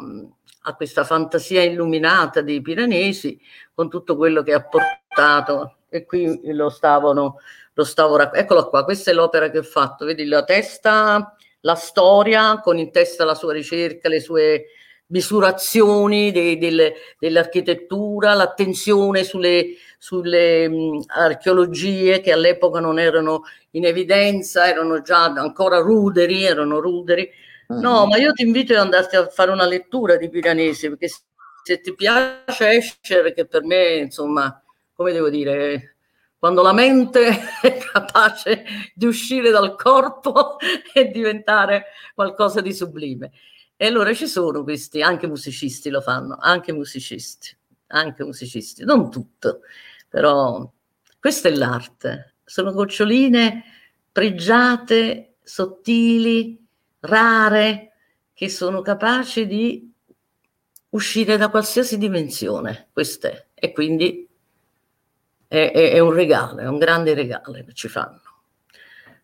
[0.62, 3.40] a questa fantasia illuminata dei piranesi
[3.72, 7.38] con tutto quello che ha portato e qui lo stavano
[7.72, 11.74] lo stavo rac- eccolo qua questa è l'opera che ho fatto vedi la testa la
[11.74, 14.66] storia con in testa la sua ricerca le sue
[15.08, 24.68] misurazioni de- de- dell'architettura l'attenzione sulle, sulle mh, archeologie che all'epoca non erano in evidenza
[24.68, 27.30] erano già ancora ruderi erano ruderi
[27.68, 28.08] No, mm.
[28.08, 31.08] ma io ti invito ad andarti a fare una lettura di Piranesi, perché
[31.64, 34.62] se ti piace Escher, che per me, insomma,
[34.96, 35.96] come devo dire,
[36.38, 37.28] quando la mente
[37.60, 40.56] è capace di uscire dal corpo
[40.92, 43.30] e diventare qualcosa di sublime.
[43.76, 47.54] E allora ci sono questi, anche musicisti lo fanno, anche musicisti,
[47.88, 49.60] anche musicisti, non tutto,
[50.08, 50.68] però
[51.20, 53.64] questa è l'arte, sono goccioline
[54.10, 56.58] pregiate, sottili,
[57.00, 57.92] rare,
[58.32, 59.92] che sono capaci di
[60.90, 62.88] uscire da qualsiasi dimensione.
[62.92, 63.46] Questo è.
[63.52, 64.26] E quindi
[65.48, 68.20] è, è, è un regalo, è un grande regalo che ci fanno.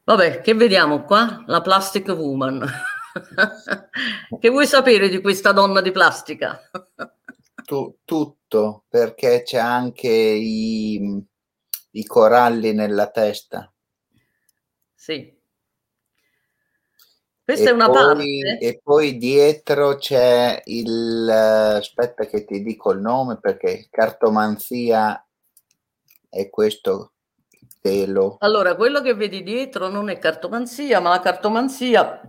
[0.04, 1.44] Vabbè, che vediamo qua?
[1.46, 2.66] La Plastic Woman.
[4.40, 6.60] che vuoi sapere di questa donna di plastica?
[7.64, 11.24] tu, tutto, perché c'è anche i,
[11.90, 13.72] i coralli nella testa.
[14.94, 15.40] Sì,
[17.44, 18.58] questa e è una poi, parte.
[18.60, 21.28] E poi dietro c'è il...
[21.28, 25.26] aspetta che ti dico il nome perché cartomanzia
[26.32, 27.12] è questo
[27.82, 28.36] telo?
[28.40, 32.22] Allora, quello che vedi dietro non è cartomanzia, ma la cartomanzia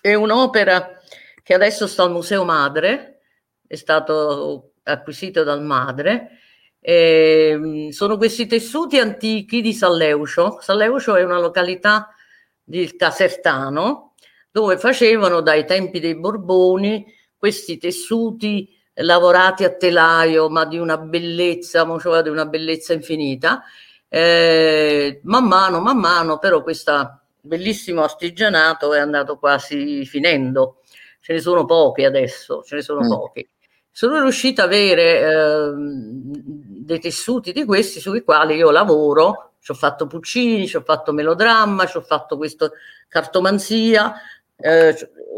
[0.00, 1.00] è un'opera
[1.42, 3.22] che adesso sta al Museo Madre,
[3.66, 6.38] è stato acquisito dal Madre.
[6.78, 10.58] E, sono questi tessuti antichi di Salleucio.
[10.60, 12.14] Salleucio è una località
[12.62, 14.14] del Casertano
[14.50, 17.04] dove facevano dai tempi dei Borboni
[17.36, 23.62] questi tessuti lavorati a telaio, ma di una bellezza, cioè di una bellezza infinita.
[24.08, 30.80] Eh, man mano, man mano, però questo bellissimo artigianato è andato quasi finendo.
[31.20, 33.08] Ce ne sono pochi adesso, ce ne sono mm.
[33.08, 33.48] pochi.
[33.90, 39.52] Sono riuscita ad avere eh, dei tessuti di questi sui quali io lavoro.
[39.60, 42.72] Ci ho fatto Puccini, ci ho fatto melodramma, ci ho fatto questo
[43.08, 44.14] cartomanzia,
[44.56, 44.94] eh,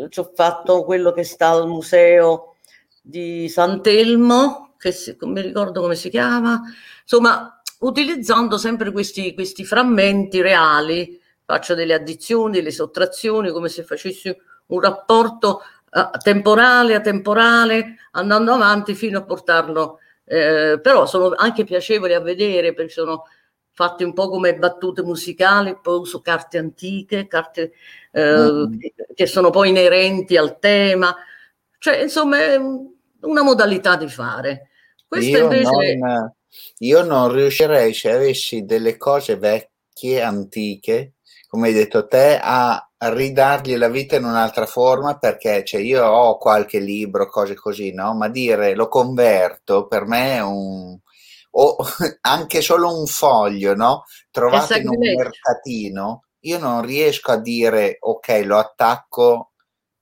[0.08, 2.55] ci ho fatto quello che sta al museo
[3.08, 6.60] di Sant'Elmo, che si, non mi ricordo come si chiama,
[7.02, 14.36] insomma, utilizzando sempre questi, questi frammenti reali, faccio delle addizioni, delle sottrazioni, come se facessi
[14.66, 21.62] un rapporto uh, temporale a temporale, andando avanti fino a portarlo, eh, però sono anche
[21.62, 23.22] piacevoli a vedere perché sono
[23.70, 27.72] fatti un po' come battute musicali, poi uso carte antiche, carte
[28.10, 28.78] eh, mm.
[29.14, 31.14] che sono poi inerenti al tema,
[31.78, 32.58] cioè insomma è
[33.26, 34.70] una modalità di fare.
[35.06, 35.96] Questo io, invece...
[35.96, 36.32] non,
[36.78, 41.14] io non riuscirei, se avessi delle cose vecchie, antiche,
[41.48, 46.38] come hai detto te, a ridargli la vita in un'altra forma perché cioè, io ho
[46.38, 48.14] qualche libro, cose così, no?
[48.14, 50.98] Ma dire lo converto per me è un
[51.58, 51.76] o
[52.22, 54.04] anche solo un foglio, no?
[54.30, 59.52] Trovato in un mercatino, io non riesco a dire ok, lo attacco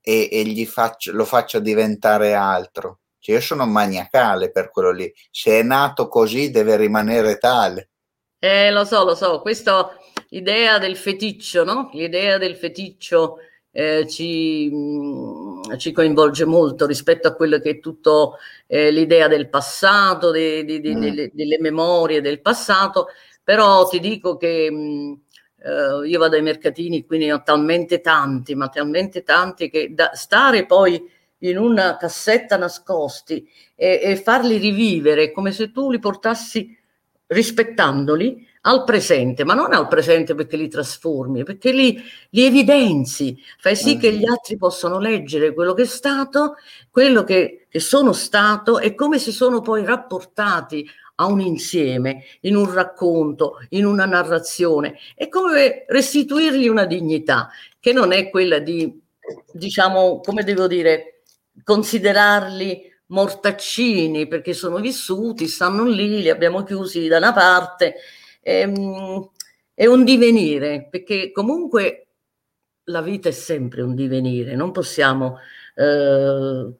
[0.00, 3.00] e, e gli faccio, lo faccio diventare altro.
[3.24, 5.10] Cioè, io sono maniacale per quello lì.
[5.30, 7.88] Se è nato così, deve rimanere tale.
[8.38, 9.40] Eh, lo so, lo so.
[9.40, 9.96] Questa
[10.28, 11.88] idea del feticcio, no?
[11.94, 13.38] L'idea del feticcio
[13.70, 19.48] eh, ci, mh, ci, coinvolge molto rispetto a quello che è tutto eh, l'idea del
[19.48, 21.00] passato, de, de, de, mm.
[21.00, 23.06] delle, delle, memorie del passato.
[23.42, 25.20] Però ti dico che mh,
[25.62, 30.10] eh, io vado ai mercatini, quindi ne ho talmente tanti, ma talmente tanti che da
[30.12, 31.10] stare poi
[31.48, 36.76] in una cassetta nascosti e, e farli rivivere come se tu li portassi
[37.26, 43.76] rispettandoli al presente, ma non al presente perché li trasformi, perché li, li evidenzi, fai
[43.76, 46.57] sì che gli altri possano leggere quello che è stato,
[46.90, 52.57] quello che, che sono stato e come si sono poi rapportati a un insieme, in
[52.57, 59.00] un racconto, in una narrazione, è come restituirgli una dignità che non è quella di,
[59.52, 61.13] diciamo, come devo dire,
[61.62, 67.96] considerarli mortaccini perché sono vissuti, stanno lì, li abbiamo chiusi da una parte.
[68.40, 69.30] Ehm,
[69.74, 72.06] è un divenire, perché comunque
[72.84, 75.38] la vita è sempre un divenire, non possiamo
[75.74, 76.72] eh,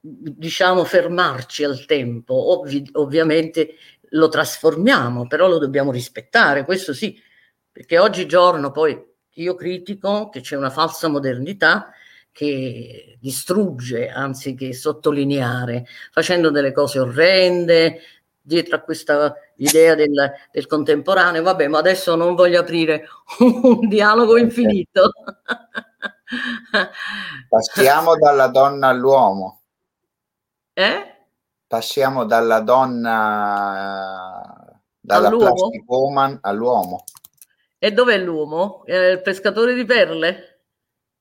[0.00, 3.74] diciamo fermarci al tempo, Ovvi- ovviamente
[4.12, 7.20] lo trasformiamo, però lo dobbiamo rispettare, questo sì,
[7.70, 8.98] perché oggigiorno poi
[9.34, 11.92] io critico che c'è una falsa modernità
[12.32, 18.00] che distrugge anziché sottolineare, facendo delle cose orrende,
[18.48, 21.42] dietro a questa idea del, del, contemporaneo.
[21.42, 23.06] Vabbè, ma adesso non voglio aprire
[23.40, 25.12] un dialogo infinito.
[27.48, 29.60] Passiamo dalla donna all'uomo.
[30.72, 31.14] Eh?
[31.66, 34.42] Passiamo dalla donna,
[34.98, 35.54] dalla all'uomo?
[35.54, 37.04] plastic woman all'uomo.
[37.78, 38.86] E dov'è l'uomo?
[38.86, 40.47] È il pescatore di perle?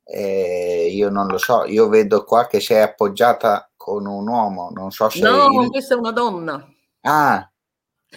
[0.09, 4.91] Eh, io non lo so, io vedo qua che sei appoggiata con un uomo, non
[4.91, 5.19] so se...
[5.19, 5.69] No, il...
[5.69, 6.65] questa è una donna.
[7.01, 7.51] Ah,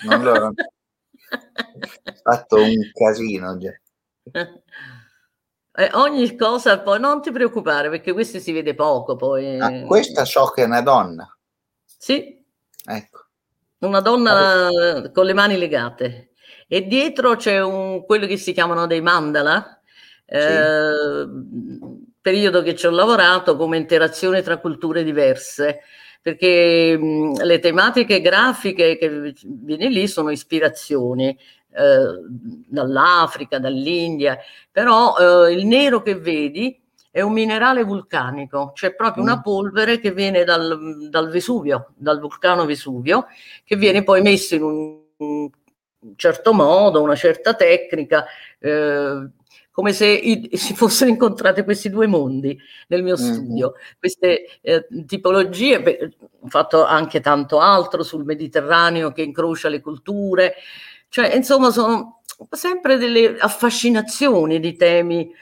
[0.03, 0.53] non l'ho
[2.23, 3.59] fatto un casino.
[5.73, 9.17] Eh, ogni cosa, poi non ti preoccupare perché questo si vede poco.
[9.17, 9.59] Poi.
[9.59, 11.37] Ah, questa so che è una donna.
[11.85, 12.45] Sì.
[12.85, 13.27] Ecco.
[13.79, 15.11] Una donna allora.
[15.11, 16.33] con le mani legate.
[16.69, 19.80] E dietro c'è un, quello che si chiamano dei mandala,
[20.31, 21.29] eh,
[22.21, 25.81] periodo che ci ho lavorato come interazione tra culture diverse,
[26.23, 31.37] perché mh, le tematiche grafiche che viene lì sono ispirazioni.
[31.73, 34.37] Eh, dall'Africa, dall'India,
[34.73, 36.77] però eh, il nero che vedi
[37.13, 39.27] è un minerale vulcanico, cioè proprio mm.
[39.27, 43.27] una polvere che viene dal, dal, Vesuvio, dal vulcano Vesuvio,
[43.65, 45.51] che viene poi messo in un, un
[46.17, 48.25] certo modo, una certa tecnica,
[48.59, 49.29] eh,
[49.81, 52.55] come se i, si fossero incontrati questi due mondi
[52.89, 53.33] nel mio mm-hmm.
[53.33, 53.73] studio.
[53.75, 53.93] Mm-hmm.
[53.99, 60.53] Queste eh, tipologie, beh, ho fatto anche tanto altro sul Mediterraneo che incrocia le culture,
[61.09, 62.21] Cioè, insomma, sono
[62.51, 65.33] sempre delle affascinazioni di temi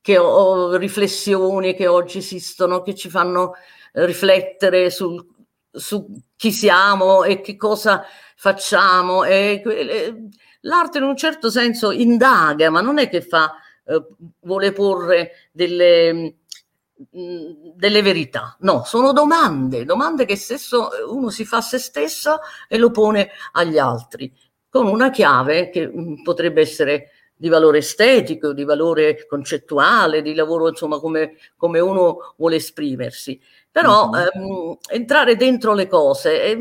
[0.00, 3.54] che ho, riflessioni che oggi esistono, che ci fanno
[3.94, 5.26] riflettere sul,
[5.72, 6.06] su
[6.36, 8.04] chi siamo e che cosa
[8.36, 9.24] facciamo.
[9.24, 9.60] E,
[10.66, 13.54] l'arte in un certo senso indaga, ma non è che fa,
[13.84, 14.04] eh,
[14.40, 16.12] vuole porre delle,
[17.16, 18.56] mm, delle verità.
[18.60, 23.30] No, sono domande, domande che stesso uno si fa a se stesso e lo pone
[23.52, 24.32] agli altri,
[24.68, 30.68] con una chiave che mm, potrebbe essere di valore estetico, di valore concettuale, di lavoro,
[30.68, 33.38] insomma, come, come uno vuole esprimersi.
[33.70, 34.26] Però mm-hmm.
[34.34, 36.56] ehm, entrare dentro le cose è,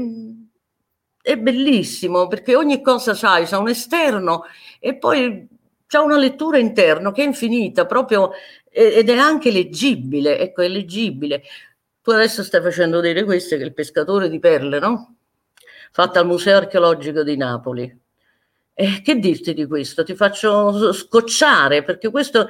[1.25, 4.43] è, bellissimo perché ogni cosa c'hai, c'ha un esterno
[4.79, 5.47] e poi
[5.87, 8.31] c'è una lettura interna che è infinita proprio
[8.69, 11.43] ed è anche leggibile, ecco, è leggibile.
[12.01, 15.15] Tu adesso stai facendo vedere questo che il pescatore di perle, no?
[15.91, 17.99] Fatta al Museo Archeologico di Napoli.
[18.73, 20.03] Eh, che dirti di questo?
[20.03, 22.49] Ti faccio scocciare perché questo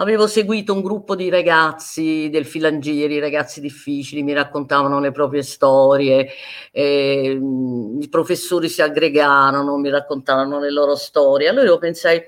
[0.00, 6.28] avevo seguito un gruppo di ragazzi del Filangieri, ragazzi difficili, mi raccontavano le proprie storie,
[6.72, 7.38] eh,
[8.00, 11.48] i professori si aggregarono, mi raccontavano le loro storie.
[11.48, 12.20] Allora io pensai,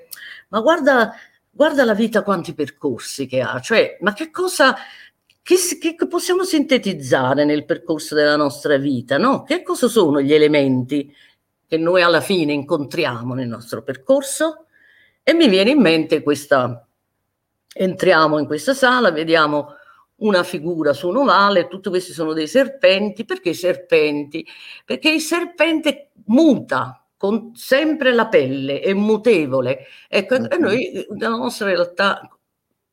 [0.48, 1.14] ma guarda,
[1.50, 4.76] guarda la vita quanti percorsi che ha, cioè, ma che cosa
[5.42, 5.56] che,
[5.96, 9.42] che, possiamo sintetizzare nel percorso della nostra vita, no?
[9.44, 11.12] Che cosa sono gli elementi
[11.66, 14.66] che noi alla fine incontriamo nel nostro percorso
[15.22, 16.86] e mi viene in mente questa,
[17.74, 19.74] entriamo in questa sala, vediamo
[20.16, 24.46] una figura su un ovale, tutti questi sono dei serpenti, perché i serpenti?
[24.84, 29.86] Perché il serpente muta con sempre la pelle, è mutevole.
[30.08, 32.20] Ecco, e noi nella nostra realtà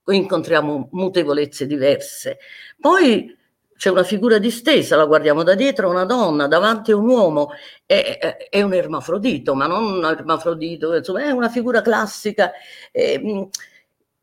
[0.06, 2.38] incontriamo mutevolezze diverse.
[2.80, 3.36] Poi
[3.76, 7.52] c'è una figura distesa, la guardiamo da dietro, una donna, davanti a un uomo,
[7.86, 12.52] è, è un ermafrodito, ma non un ermafrodito, insomma, è una figura classica.
[12.92, 13.50] Eh,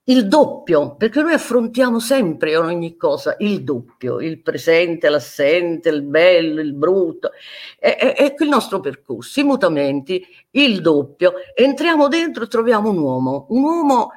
[0.08, 6.60] il doppio, perché noi affrontiamo sempre ogni cosa il doppio, il presente, l'assente, il bello,
[6.60, 7.32] il brutto.
[7.78, 11.34] È, il nostro percorso, i mutamenti, il doppio.
[11.54, 13.46] Entriamo dentro e troviamo un uomo.
[13.48, 14.10] Un uomo,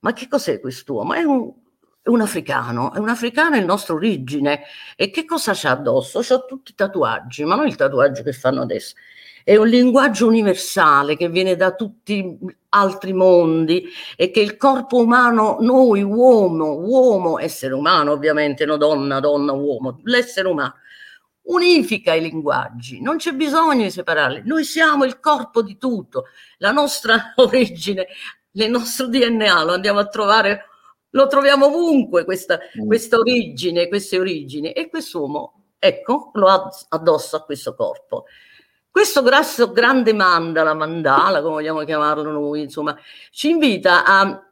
[0.00, 1.12] ma che cos'è quest'uomo?
[1.12, 1.52] È un,
[2.04, 4.62] un africano, è un africano è il nostro origine.
[4.96, 6.20] E che cosa c'ha addosso?
[6.22, 8.94] C'ha tutti i tatuaggi, ma non il tatuaggio che fanno adesso.
[9.46, 12.36] È un linguaggio universale che viene da tutti
[12.70, 13.86] altri mondi
[14.16, 20.00] e che il corpo umano, noi uomo, uomo, essere umano ovviamente, no donna, donna, uomo,
[20.02, 20.74] l'essere umano,
[21.42, 26.24] unifica i linguaggi, non c'è bisogno di separarli, noi siamo il corpo di tutto,
[26.58, 28.08] la nostra origine,
[28.50, 30.64] il nostro DNA lo andiamo a trovare
[31.10, 32.84] lo troviamo ovunque questa, mm.
[32.84, 38.24] questa origine, queste origini e quest'uomo, ecco, lo ha addosso a questo corpo.
[38.96, 42.98] Questo grasso, grande mandala, mandala, come vogliamo chiamarlo noi, insomma,
[43.30, 44.50] ci invita a,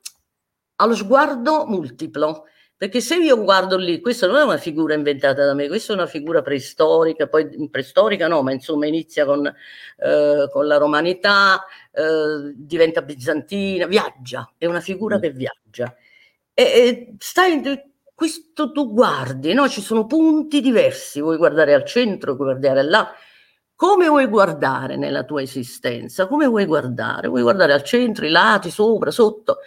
[0.76, 2.44] allo sguardo multiplo.
[2.76, 5.96] Perché se io guardo lì, questa non è una figura inventata da me, questa è
[5.96, 12.52] una figura preistorica, poi preistorica no, ma insomma inizia con, eh, con la romanità, eh,
[12.54, 15.20] diventa bizantina, viaggia, è una figura mm.
[15.20, 15.96] che viaggia.
[16.52, 17.62] E, stai,
[18.14, 19.70] questo tu guardi, no?
[19.70, 23.10] ci sono punti diversi, vuoi guardare al centro, vuoi guardare là.
[23.76, 26.28] Come vuoi guardare nella tua esistenza?
[26.28, 27.26] Come vuoi guardare?
[27.28, 29.58] Vuoi guardare al centro, i lati, sopra, sotto?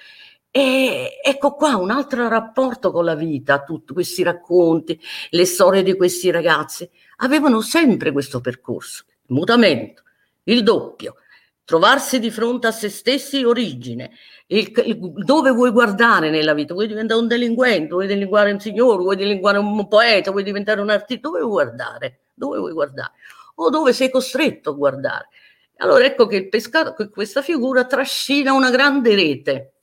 [0.50, 5.00] E ecco qua un altro rapporto con la vita, tutti questi racconti,
[5.32, 10.04] le storie di questi ragazzi avevano sempre questo percorso, il mutamento,
[10.44, 11.18] il doppio,
[11.66, 14.12] trovarsi di fronte a se stessi origine,
[14.48, 16.74] il, il, dove vuoi guardare nella vita?
[16.74, 17.90] Vuoi diventare un delinquente?
[17.90, 19.04] Vuoi diventare un signore?
[19.04, 20.32] Vuoi diventare un poeta?
[20.32, 21.28] Vuoi diventare un artista?
[21.28, 22.22] Dove vuoi guardare?
[22.34, 23.12] Dove vuoi guardare?
[23.60, 25.30] O dove sei costretto a guardare?
[25.78, 29.74] Allora ecco che il pescato, questa figura trascina una grande rete.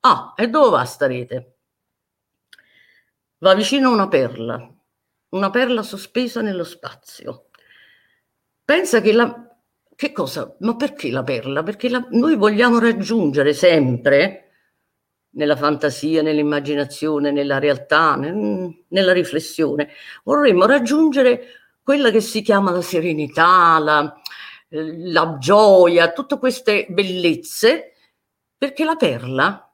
[0.00, 1.56] Ah, e dove va sta rete?
[3.38, 4.74] Va vicino a una perla,
[5.30, 7.48] una perla sospesa nello spazio.
[8.64, 9.56] Pensa che la,
[9.94, 10.54] che cosa?
[10.60, 11.62] Ma perché la perla?
[11.62, 14.42] Perché la, noi vogliamo raggiungere sempre,
[15.34, 19.90] nella fantasia, nell'immaginazione, nella realtà, nel, nella riflessione,
[20.24, 24.14] vorremmo raggiungere quella che si chiama la serenità, la,
[24.68, 27.94] la gioia, tutte queste bellezze,
[28.56, 29.72] perché la perla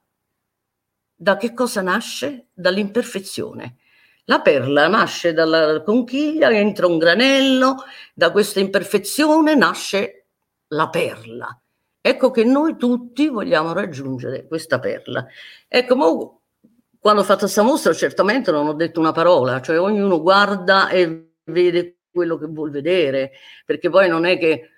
[1.21, 2.47] da che cosa nasce?
[2.53, 3.75] Dall'imperfezione.
[4.23, 7.83] La perla nasce dalla conchiglia, entra un granello,
[8.13, 10.27] da questa imperfezione nasce
[10.67, 11.59] la perla.
[11.99, 15.27] Ecco che noi tutti vogliamo raggiungere questa perla.
[15.67, 16.41] Ecco, mo,
[16.99, 21.33] quando ho fatto questa mostra certamente non ho detto una parola, cioè ognuno guarda e
[21.43, 23.31] vede quello che vuol vedere,
[23.65, 24.71] perché poi non è che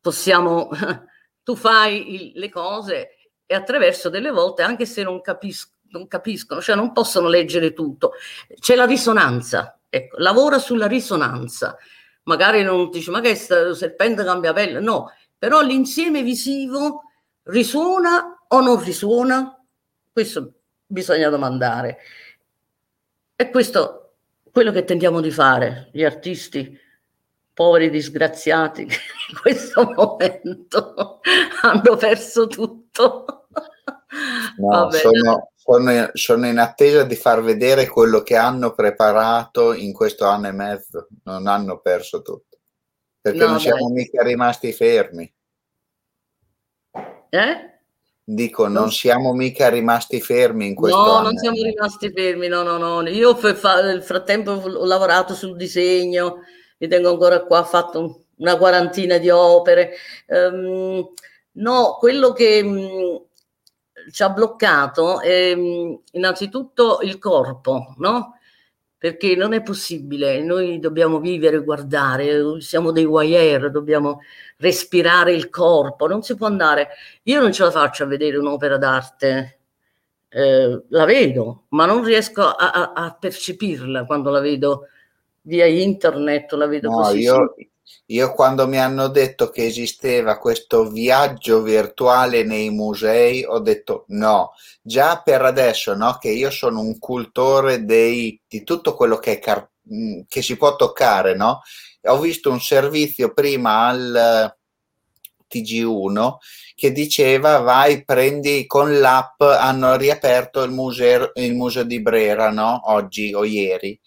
[0.00, 0.70] possiamo,
[1.44, 3.10] tu fai il, le cose
[3.44, 8.12] e attraverso delle volte, anche se non, capisco, non capiscono, cioè non possono leggere tutto,
[8.58, 11.76] c'è la risonanza, ecco, lavora sulla risonanza.
[12.22, 14.80] Magari non dici, ma che è serpente cambia pelle?
[14.80, 17.02] No, però l'insieme visivo
[17.42, 19.62] risuona o non risuona?
[20.10, 20.52] Questo
[20.86, 21.98] bisogna domandare.
[23.36, 24.03] E questo
[24.54, 26.80] quello che tentiamo di fare, gli artisti
[27.52, 28.94] poveri disgraziati che
[29.32, 31.20] in questo momento
[31.62, 33.48] hanno perso tutto.
[34.58, 40.24] No, sono, sono, sono, in attesa di far vedere quello che hanno preparato in questo
[40.24, 41.08] anno e mezzo.
[41.24, 42.58] Non hanno perso tutto.
[43.20, 45.34] Perché no, non siamo mica rimasti fermi.
[47.28, 47.73] Eh?
[48.26, 51.16] Dico, non siamo mica rimasti fermi in questo no, anno.
[51.16, 53.06] No, non siamo rimasti fermi, no, no, no.
[53.06, 53.38] Io
[53.82, 56.38] nel frattempo ho lavorato sul disegno,
[56.78, 59.90] mi tengo ancora qua, ho fatto una quarantina di opere.
[60.28, 61.06] Um,
[61.52, 63.22] no, quello che um,
[64.10, 68.38] ci ha bloccato è um, innanzitutto il corpo, no?
[69.04, 74.20] Perché non è possibile, noi dobbiamo vivere, guardare, siamo dei wire, dobbiamo
[74.56, 76.88] respirare il corpo, non si può andare.
[77.24, 79.58] Io non ce la faccio a vedere un'opera d'arte,
[80.30, 84.86] eh, la vedo, ma non riesco a, a, a percepirla quando la vedo
[85.42, 87.18] via internet, la vedo no, così.
[87.18, 87.56] Io,
[88.06, 94.52] io quando mi hanno detto che esisteva questo viaggio virtuale nei musei, ho detto no,
[94.82, 99.68] già per adesso, no, che io sono un cultore dei, di tutto quello che, car-
[99.92, 101.60] mm, che si può toccare, no?
[102.06, 104.54] Ho visto un servizio prima al
[105.48, 106.34] TG1
[106.74, 112.80] che diceva vai, prendi con l'app, hanno riaperto il museo, il museo di Brera, no?
[112.92, 113.98] Oggi o ieri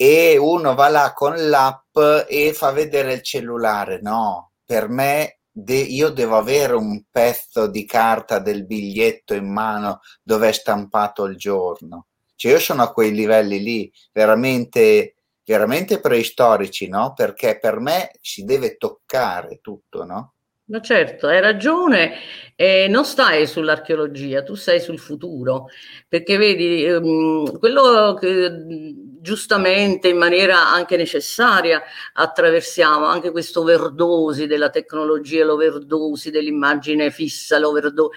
[0.00, 1.96] e uno va là con l'app
[2.28, 3.98] e fa vedere il cellulare.
[4.00, 10.00] No, per me de- io devo avere un pezzo di carta del biglietto in mano
[10.22, 12.06] dove è stampato il giorno.
[12.36, 17.12] Cioè io sono a quei livelli lì, veramente, veramente preistorici, no?
[17.14, 20.34] Perché per me si deve toccare tutto, no?
[20.70, 22.12] Ma certo, hai ragione,
[22.54, 25.68] eh, non stai sull'archeologia, tu sei sul futuro,
[26.06, 28.50] perché vedi, ehm, quello che
[29.28, 31.82] giustamente in maniera anche necessaria
[32.14, 38.16] attraversiamo, anche questo overdosi della tecnologia, l'overdosi dell'immagine fissa, l'overdosi.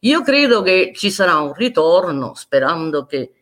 [0.00, 3.32] Io credo che ci sarà un ritorno, sperando che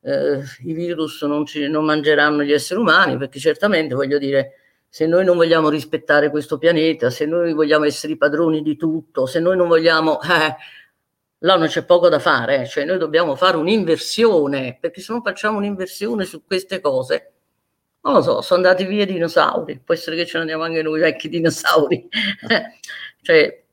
[0.00, 4.52] eh, i virus non, ci, non mangeranno gli esseri umani, perché certamente voglio dire
[4.88, 9.26] se noi non vogliamo rispettare questo pianeta, se noi vogliamo essere i padroni di tutto,
[9.26, 10.18] se noi non vogliamo...
[10.22, 10.56] Eh,
[11.44, 12.66] là non c'è poco da fare, eh.
[12.66, 17.32] cioè noi dobbiamo fare un'inversione, perché se non facciamo un'inversione su queste cose,
[18.00, 20.82] non lo so, sono andati via i dinosauri, può essere che ce ne andiamo anche
[20.82, 22.08] noi vecchi dinosauri.
[23.22, 23.64] cioè,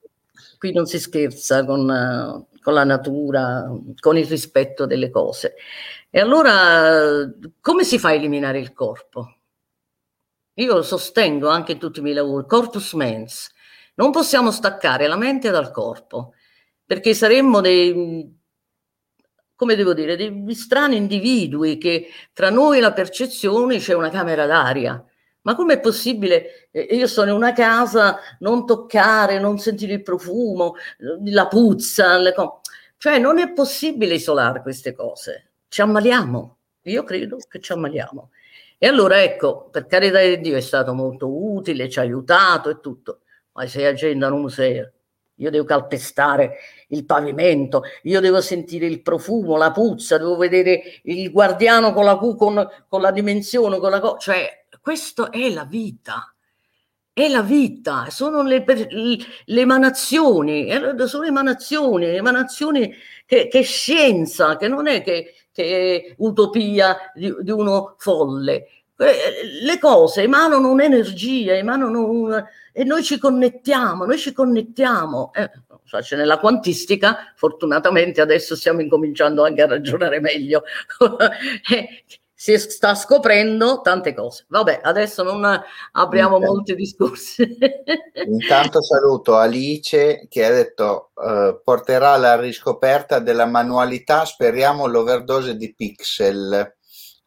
[0.58, 3.70] qui non si scherza con, con la natura,
[4.00, 5.56] con il rispetto delle cose.
[6.10, 7.30] E allora,
[7.62, 9.36] come si fa a eliminare il corpo?
[10.56, 13.50] Io lo sostengo anche in tutti i miei lavori, corpus mens.
[13.96, 16.34] Non possiamo staccare la mente dal corpo,
[16.92, 18.38] perché saremmo dei,
[19.56, 24.46] come devo dire, degli strani individui che tra noi e la percezione c'è una camera
[24.46, 25.02] d'aria.
[25.44, 26.68] Ma com'è possibile?
[26.74, 30.76] Io sono in una casa, non toccare, non sentire il profumo,
[31.28, 32.60] la puzza, le co-
[32.98, 35.52] cioè non è possibile isolare queste cose.
[35.70, 36.58] Ci ammaliamo.
[36.82, 38.32] Io credo che ci ammaliamo.
[38.78, 42.82] E allora ecco, per carità di Dio è stato molto utile, ci ha aiutato e
[42.82, 43.22] tutto,
[43.54, 44.92] ma se agenda un museo,
[45.42, 46.58] io devo calpestare
[46.92, 52.18] il pavimento, io devo sentire il profumo, la puzza, devo vedere il guardiano con la
[52.18, 56.34] con, con la dimensione, con la cosa, cioè questo è la vita.
[57.14, 62.90] È la vita, sono le, le emanazioni, eh, sono emanazioni, emanazioni
[63.26, 68.68] che, che scienza, che non è che che utopia di, di uno folle.
[69.06, 75.32] Eh, le cose emanano un'energia, emanano un, e noi ci connettiamo, noi ci connettiamo.
[75.34, 75.50] Eh,
[76.02, 80.64] cioè nella quantistica, fortunatamente adesso stiamo incominciando anche a ragionare meglio.
[81.72, 82.04] Eh,
[82.42, 84.46] si sta scoprendo tante cose.
[84.48, 86.54] Vabbè, adesso non apriamo Intanto.
[86.56, 87.48] molti discorsi.
[88.26, 95.72] Intanto saluto Alice che ha detto uh, porterà alla riscoperta della manualità, speriamo l'overdose di
[95.76, 96.78] pixel.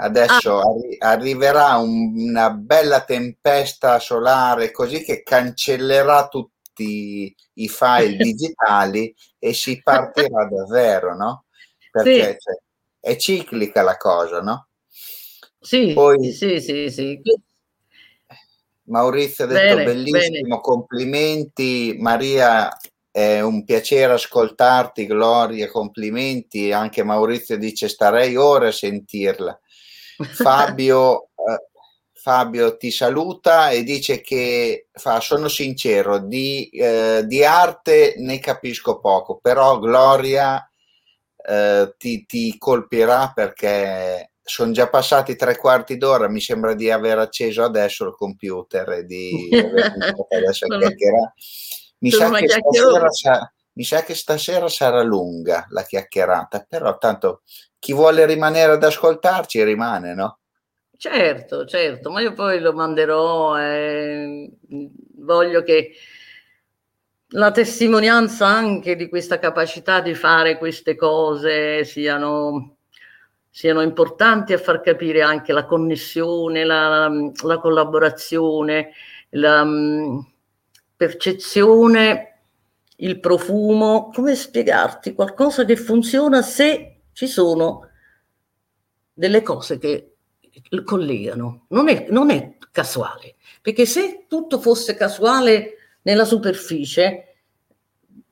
[0.05, 0.68] Adesso ah.
[0.68, 9.55] arri- arriverà un, una bella tempesta solare così che cancellerà tutti i file digitali e
[9.55, 11.46] si partirà davvero, no?
[11.90, 12.36] Perché sì.
[12.38, 12.61] cioè,
[13.00, 14.68] è ciclica la cosa, no?
[15.59, 17.20] Sì, Poi, sì, sì, sì.
[18.86, 20.61] Maurizio ha detto bene, bellissimo, bene.
[20.61, 21.96] complimenti.
[21.98, 22.70] Maria,
[23.11, 26.70] è un piacere ascoltarti, Gloria, complimenti.
[26.72, 29.59] Anche Maurizio dice starei ore a sentirla.
[30.32, 31.68] Fabio, eh,
[32.12, 39.00] Fabio ti saluta e dice che fa, sono sincero, di, eh, di arte ne capisco
[39.00, 40.66] poco, però Gloria
[41.46, 47.18] eh, ti, ti colpirà perché sono già passati tre quarti d'ora, mi sembra di aver
[47.18, 49.48] acceso adesso il computer e di
[50.30, 51.32] adesso chiacchierare.
[51.98, 57.42] Mi sa, che stasera mi sa che stasera sarà lunga la chiacchierata, però tanto
[57.85, 60.39] chi vuole rimanere ad ascoltarci rimane, no?
[60.97, 64.51] Certo, certo, ma io poi lo manderò e
[65.16, 65.91] voglio che
[67.32, 72.76] la testimonianza anche di questa capacità di fare queste cose siano,
[73.51, 77.07] siano importanti a far capire anche la connessione, la,
[77.43, 78.93] la collaborazione,
[79.30, 80.20] la mm,
[80.97, 82.39] percezione,
[82.97, 87.88] il profumo, come spiegarti qualcosa che funziona se ci sono
[89.14, 90.16] delle cose che
[90.84, 91.64] collegano.
[91.68, 97.36] Non è, non è casuale, perché se tutto fosse casuale nella superficie,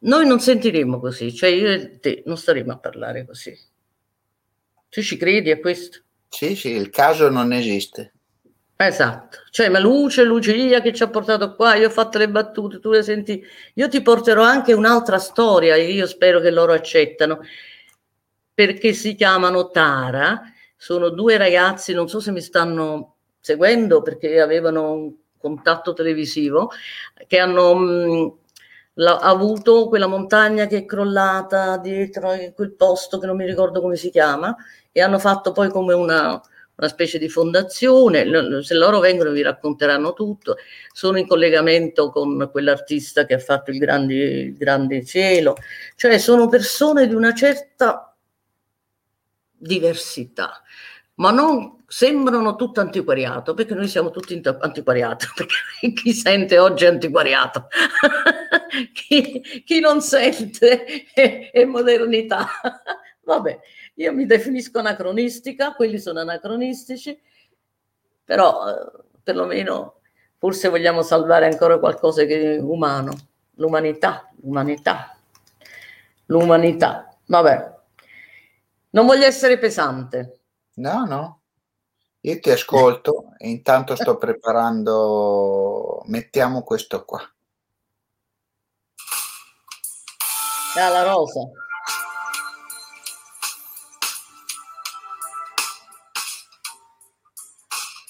[0.00, 3.56] noi non sentiremmo così, cioè io e te non staremo a parlare così.
[4.88, 6.00] Tu ci credi a questo?
[6.28, 8.12] Sì, sì, il caso non esiste.
[8.76, 12.80] Esatto, cioè ma Luce, Lucia che ci ha portato qua, io ho fatto le battute,
[12.80, 13.40] tu le senti,
[13.74, 17.40] io ti porterò anche un'altra storia, io spero che loro accettano,
[18.54, 20.42] perché si chiamano Tara.
[20.76, 26.70] Sono due ragazzi, non so se mi stanno seguendo perché avevano un contatto televisivo,
[27.26, 28.32] che hanno mh,
[28.94, 33.80] la, avuto quella montagna che è crollata dietro in quel posto che non mi ricordo
[33.80, 34.54] come si chiama
[34.92, 36.40] e hanno fatto poi come una,
[36.76, 38.24] una specie di fondazione,
[38.62, 40.56] se loro vengono vi racconteranno tutto,
[40.92, 45.56] sono in collegamento con quell'artista che ha fatto il grande, il grande cielo,
[45.96, 48.11] cioè sono persone di una certa
[49.62, 50.60] diversità,
[51.14, 55.26] ma non sembrano tutto antiquariato, perché noi siamo tutti antiquariati,
[55.94, 57.68] chi sente oggi è antiquariato,
[58.92, 62.46] chi, chi, non sente è, è modernità.
[63.24, 63.60] Vabbè,
[63.94, 67.16] io mi definisco anacronistica, quelli sono anacronistici,
[68.24, 70.00] però eh, perlomeno
[70.38, 73.12] forse vogliamo salvare ancora qualcosa che umano,
[73.56, 75.16] l'umanità, l'umanità,
[76.26, 77.16] l'umanità.
[77.26, 77.71] Vabbè,
[78.92, 80.40] non voglio essere pesante.
[80.74, 81.40] No, no.
[82.20, 87.20] Io ti ascolto e intanto sto preparando, mettiamo questo qua.
[90.76, 91.40] Ah, la rosa.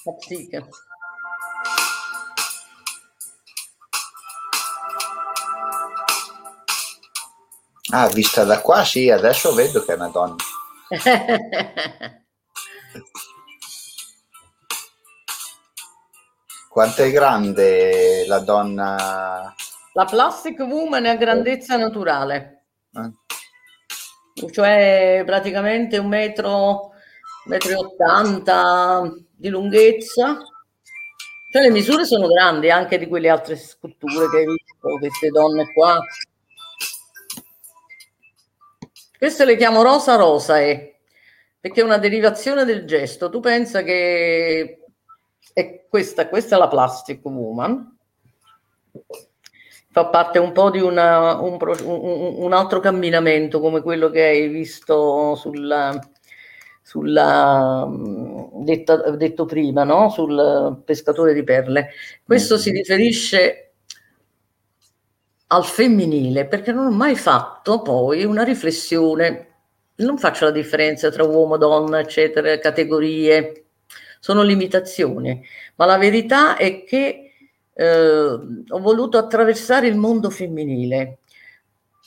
[0.05, 0.67] La psiche.
[7.91, 10.35] Ah, vista da qua, sì, adesso vedo che è una donna.
[16.69, 19.53] Quanto è grande la donna?
[19.93, 23.11] La plastic woman è a grandezza naturale, eh.
[24.51, 26.93] cioè praticamente un metro,
[27.45, 30.39] metro e ottanta di lunghezza.
[31.51, 35.71] Cioè le misure sono grandi anche di quelle altre sculture che hai visto, queste donne
[35.73, 35.99] qua.
[39.23, 40.99] Queste le chiamo rosa rosa, eh,
[41.57, 43.29] perché è una derivazione del gesto.
[43.29, 44.79] Tu pensa che
[45.53, 47.97] è questa, questa è la Plastic Woman,
[49.91, 55.35] fa parte un po' di una, un, un, altro camminamento come quello che hai visto
[55.35, 55.97] sulla,
[56.81, 57.87] sulla
[58.55, 60.09] detta, detto prima, no?
[60.09, 61.91] sul pescatore di perle.
[62.25, 63.62] Questo si riferisce
[65.53, 69.49] al femminile, perché non ho mai fatto poi una riflessione,
[69.97, 73.65] non faccio la differenza tra uomo, donna, eccetera, categorie,
[74.19, 75.45] sono limitazioni,
[75.75, 77.33] ma la verità è che
[77.71, 81.19] eh, ho voluto attraversare il mondo femminile.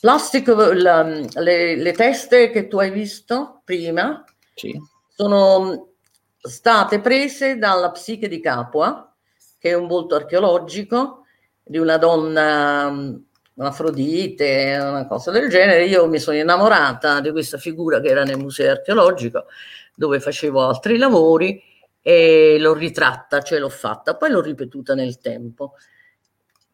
[0.01, 4.25] Plastic, la, le, le, teste che tu hai visto prima
[4.55, 4.77] sì.
[5.09, 5.93] sono
[6.41, 9.15] state prese dalla psiche di Capua,
[9.59, 11.23] che è un volto archeologico
[11.63, 13.25] di una donna
[13.57, 18.39] un'Afrodite, una cosa del genere, io mi sono innamorata di questa figura che era nel
[18.39, 19.47] museo archeologico
[19.95, 21.63] dove facevo altri lavori
[22.03, 25.73] e l'ho ritratta, cioè l'ho fatta, poi l'ho ripetuta nel tempo.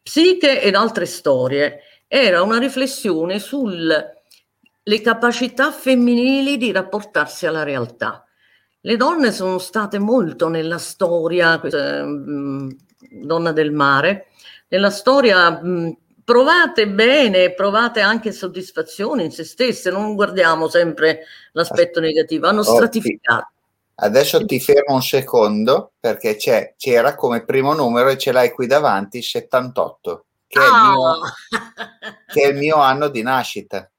[0.01, 4.21] Psiche ed altre storie era una riflessione sulle
[5.01, 8.25] capacità femminili di rapportarsi alla realtà.
[8.81, 14.27] Le donne sono state molto nella storia, donna del mare.
[14.67, 21.99] Nella storia mh, provate bene, provate anche soddisfazione in se stesse, non guardiamo sempre l'aspetto
[21.99, 23.51] negativo, hanno stratificato.
[23.95, 29.21] Adesso ti fermo un secondo perché c'era come primo numero e ce l'hai qui davanti
[29.21, 30.65] 78, che, ah.
[30.65, 31.19] è mio,
[32.25, 33.89] che, è il mio, anno di nascita.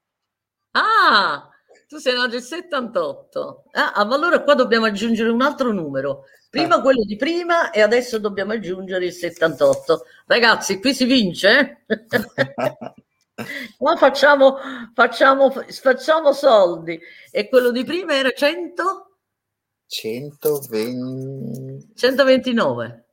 [0.73, 1.49] Ah,
[1.95, 3.65] tu sei nato nel 78.
[3.71, 6.25] Ah, allora qua dobbiamo aggiungere un altro numero.
[6.51, 6.81] Prima ah.
[6.81, 10.05] quello di prima e adesso dobbiamo aggiungere il 78.
[10.27, 11.85] Ragazzi, qui si vince.
[11.87, 12.05] Eh?
[13.77, 14.59] Qua facciamo,
[14.95, 17.01] facciamo, facciamo soldi.
[17.33, 19.19] E quello di prima era 100?
[19.87, 21.95] 120...
[21.97, 23.07] 129.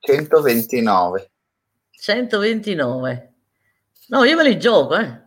[0.00, 1.30] 129.
[1.90, 3.34] 129.
[4.08, 5.21] No, io me li gioco, eh.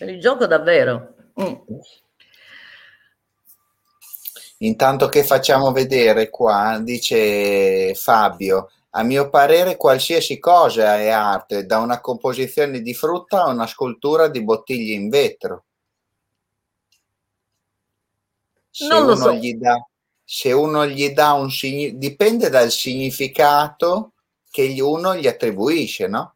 [0.00, 1.14] Li gioco davvero.
[1.40, 1.54] Mm.
[4.58, 11.78] Intanto che facciamo vedere qua, dice Fabio, a mio parere qualsiasi cosa è arte, da
[11.78, 15.64] una composizione di frutta a una scultura di bottiglie in vetro.
[18.70, 19.32] Se non lo so.
[19.32, 19.82] Gli dà,
[20.24, 24.12] se uno gli dà un significato, dipende dal significato
[24.50, 26.34] che uno gli attribuisce, no?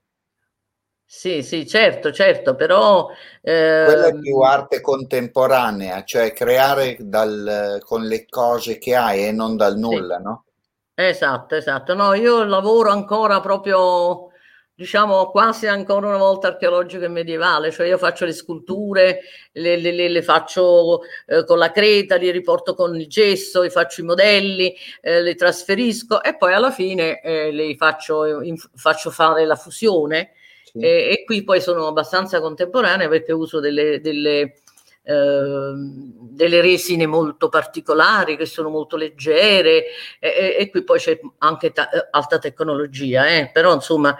[1.16, 3.08] Sì, sì, certo, certo, però...
[3.40, 3.84] Eh...
[3.86, 9.56] Quella è più arte contemporanea, cioè creare dal, con le cose che hai e non
[9.56, 10.22] dal nulla, sì.
[10.24, 10.44] no?
[10.92, 11.94] Esatto, esatto.
[11.94, 14.30] No, io lavoro ancora proprio
[14.74, 19.20] diciamo quasi ancora una volta archeologico e medievale, cioè io faccio le sculture,
[19.52, 23.70] le, le, le, le faccio eh, con la creta, li riporto con il gesso, li
[23.70, 29.10] faccio i modelli, eh, le trasferisco e poi alla fine eh, li faccio, in, faccio
[29.10, 30.32] fare la fusione
[30.76, 34.54] e, e, qui poi sono abbastanza contemporanea perché uso delle, delle
[35.06, 39.84] Ehm, delle resine molto particolari che sono molto leggere
[40.18, 43.50] e, e qui poi c'è anche ta- eh, alta tecnologia, eh?
[43.52, 44.16] però insomma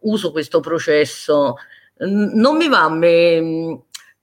[0.00, 1.56] uso questo processo.
[1.98, 3.82] Non mi va, me,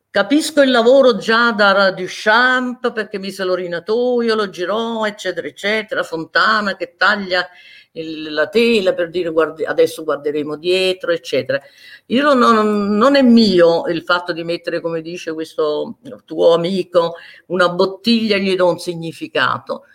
[0.10, 6.96] capisco il lavoro già da Duchamp perché mise l'orinatoio, lo girò, eccetera, eccetera, Fontana che
[6.98, 7.48] taglia
[7.92, 11.60] il, la tela per dire guardi, adesso guarderemo dietro, eccetera.
[12.08, 17.16] Io non, non, è mio il fatto di mettere, come dice questo tuo amico,
[17.48, 19.86] una bottiglia gli do un significato.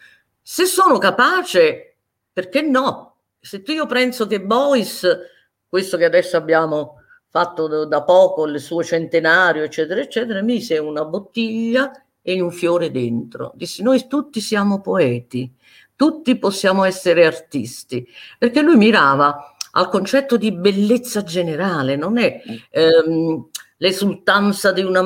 [0.40, 1.96] Se sono capace,
[2.32, 3.16] perché no?
[3.40, 5.30] Se tu io penso che Boyce,
[5.68, 11.90] questo che adesso abbiamo fatto da poco, il suo centenario, eccetera, eccetera, mise una bottiglia
[12.22, 13.52] e un fiore dentro.
[13.54, 15.52] Dissi, noi tutti siamo poeti
[15.96, 18.06] tutti possiamo essere artisti,
[18.38, 22.40] perché lui mirava al concetto di bellezza generale, non è
[22.70, 25.04] ehm, l'esultanza di una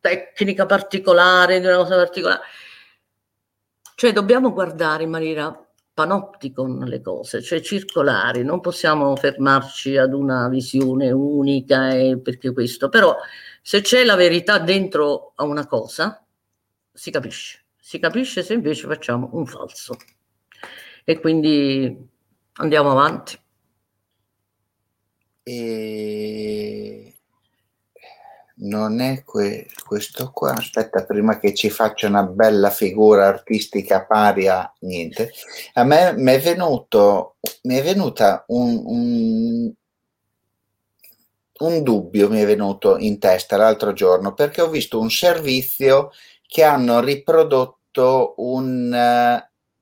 [0.00, 2.40] tecnica particolare, di una cosa particolare.
[3.94, 5.56] Cioè dobbiamo guardare in maniera
[5.94, 12.88] panopticon le cose, cioè circolari, non possiamo fermarci ad una visione unica e perché questo,
[12.88, 13.16] però
[13.60, 16.24] se c'è la verità dentro a una cosa,
[16.92, 19.96] si capisce, si capisce se invece facciamo un falso
[21.04, 22.08] e quindi
[22.54, 23.38] andiamo avanti.
[25.44, 27.12] E
[28.62, 34.48] non è que- questo qua, aspetta prima che ci faccia una bella figura artistica pari
[34.48, 35.32] a niente.
[35.74, 39.72] A me mi è venuto, mi è venuta un, un,
[41.58, 46.12] un dubbio, mi è venuto in testa l'altro giorno perché ho visto un servizio
[46.46, 48.92] che hanno riprodotto un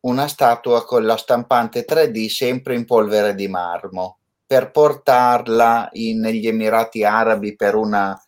[0.01, 6.47] una statua con la stampante 3D sempre in polvere di marmo per portarla in, negli
[6.47, 8.21] Emirati Arabi per una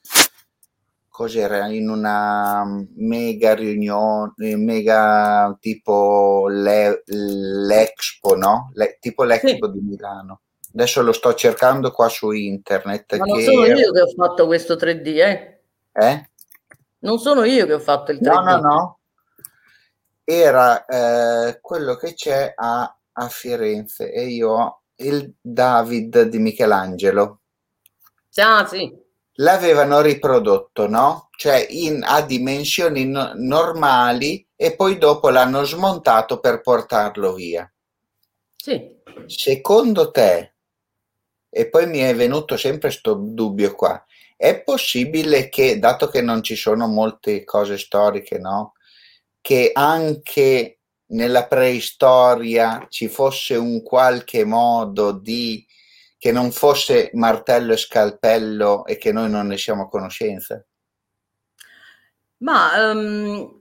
[1.08, 2.64] cos'era in una
[2.96, 8.70] mega riunione mega tipo le, l'Expo no?
[8.74, 9.72] Le, tipo l'Expo sì.
[9.72, 10.40] di Milano
[10.72, 14.74] adesso lo sto cercando qua su internet ma non sono io che ho fatto questo
[14.74, 15.60] 3D eh?
[15.92, 16.30] eh?
[17.00, 18.98] non sono io che ho fatto il 3D no no no
[20.24, 27.40] era eh, quello che c'è a, a Firenze e io ho il David di Michelangelo.
[28.36, 29.00] Ah, sì.
[29.36, 31.28] L'avevano riprodotto, no?
[31.36, 37.70] Cioè in, a dimensioni no, normali e poi dopo l'hanno smontato per portarlo via.
[38.54, 39.00] Sì.
[39.26, 40.54] Secondo te,
[41.50, 44.02] e poi mi è venuto sempre questo dubbio qua,
[44.36, 48.74] è possibile che, dato che non ci sono molte cose storiche, no?
[49.42, 50.78] Che anche
[51.08, 55.66] nella preistoria ci fosse un qualche modo di
[56.16, 60.64] che non fosse martello e scalpello e che noi non ne siamo a conoscenza?
[62.38, 63.60] Ma um,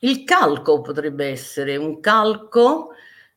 [0.00, 2.90] il calco potrebbe essere un calco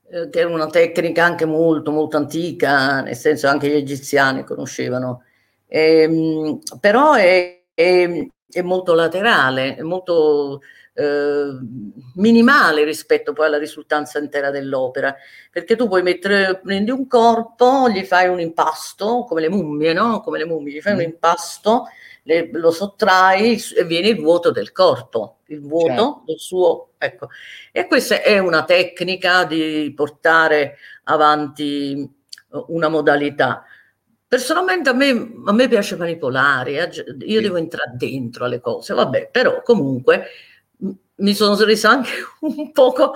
[0.10, 5.24] eh, che è una tecnica anche molto, molto antica, nel senso anche gli egiziani conoscevano,
[5.68, 10.62] ehm, però è, è, è, molto laterale, è molto
[11.02, 11.58] eh,
[12.16, 15.16] minimale rispetto poi alla risultanza intera dell'opera,
[15.50, 20.22] perché tu puoi mettere, prendi un corpo, gli fai un impasto, come le mummie, no?
[20.22, 21.04] Come le mummie, gli fai un mm.
[21.04, 21.88] impasto,
[22.24, 26.24] le, lo sottrai e viene il vuoto del corpo, il vuoto certo.
[26.26, 27.30] del suo, ecco.
[27.72, 32.08] E questa è una tecnica di portare avanti
[32.68, 33.64] una modalità.
[34.28, 35.10] Personalmente a me,
[35.46, 37.42] a me piace manipolare, eh, io sì.
[37.42, 40.28] devo entrare dentro alle cose, vabbè, però comunque
[41.22, 42.12] mi sono resa anche
[42.42, 43.14] un poco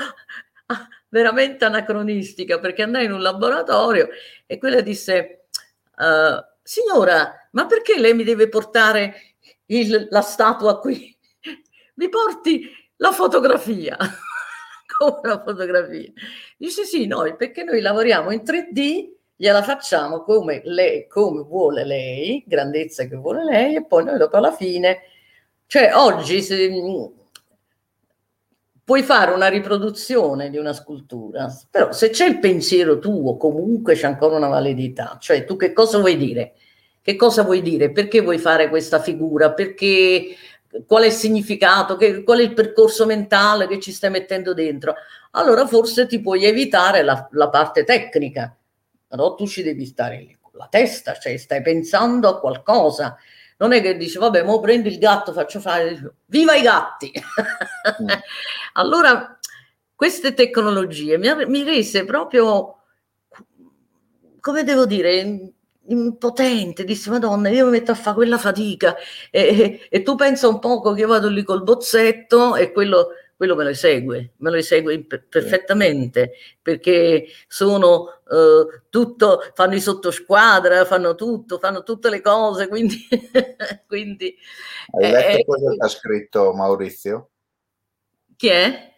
[1.09, 4.09] veramente anacronistica perché andai in un laboratorio
[4.45, 5.47] e quella disse
[5.97, 9.35] uh, signora ma perché lei mi deve portare
[9.67, 11.15] il, la statua qui?
[11.95, 13.97] Mi porti la fotografia.
[14.97, 16.11] Come la fotografia?
[16.57, 22.41] Dice sì noi perché noi lavoriamo in 3D gliela facciamo come, lei, come vuole lei
[22.47, 25.01] grandezza che vuole lei e poi noi dopo alla fine
[25.67, 26.69] cioè oggi se,
[28.85, 34.05] puoi fare una riproduzione di una scultura, però se c'è il pensiero tuo, comunque c'è
[34.05, 35.17] ancora una validità.
[35.19, 36.53] Cioè, tu che cosa vuoi dire?
[37.01, 37.91] Che cosa vuoi dire?
[37.91, 39.53] Perché vuoi fare questa figura?
[39.53, 40.35] Perché
[40.85, 41.95] qual è il significato?
[41.95, 44.93] Che, qual è il percorso mentale che ci stai mettendo dentro?
[45.31, 48.55] Allora forse ti puoi evitare la, la parte tecnica,
[49.07, 53.17] però tu ci devi stare lì con la testa, cioè stai pensando a qualcosa
[53.57, 57.11] non è che dice vabbè, mo prendi il gatto, faccio fare, viva i gatti!
[58.01, 58.07] Mm.
[58.73, 59.39] allora,
[59.93, 62.81] queste tecnologie mi, mi rese proprio,
[64.39, 65.53] come devo dire,
[65.87, 68.95] impotente, disse Madonna, io mi metto a fare quella fatica
[69.29, 73.09] e, e, e tu pensa un poco che io vado lì col bozzetto e quello
[73.35, 80.85] quello me lo esegue, me lo esegue perfettamente perché sono eh, tutto, fanno i sottosquadra,
[80.85, 83.05] fanno tutto, fanno tutte le cose, quindi...
[83.87, 84.35] quindi
[84.91, 87.31] Hai letto eh, cosa ha scritto Maurizio?
[88.35, 88.93] Chi è?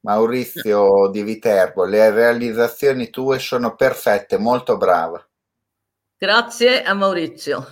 [0.00, 5.26] Maurizio di Viterbo, le realizzazioni tue sono perfette, molto brava.
[6.16, 7.66] Grazie a Maurizio.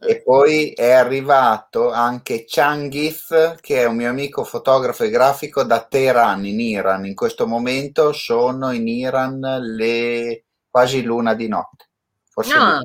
[0.00, 5.84] e poi è arrivato anche Changiz, che è un mio amico fotografo e grafico da
[5.84, 7.06] Teheran, in Iran.
[7.06, 11.88] In questo momento sono in Iran le quasi l'una di notte.
[12.28, 12.80] Forse ah,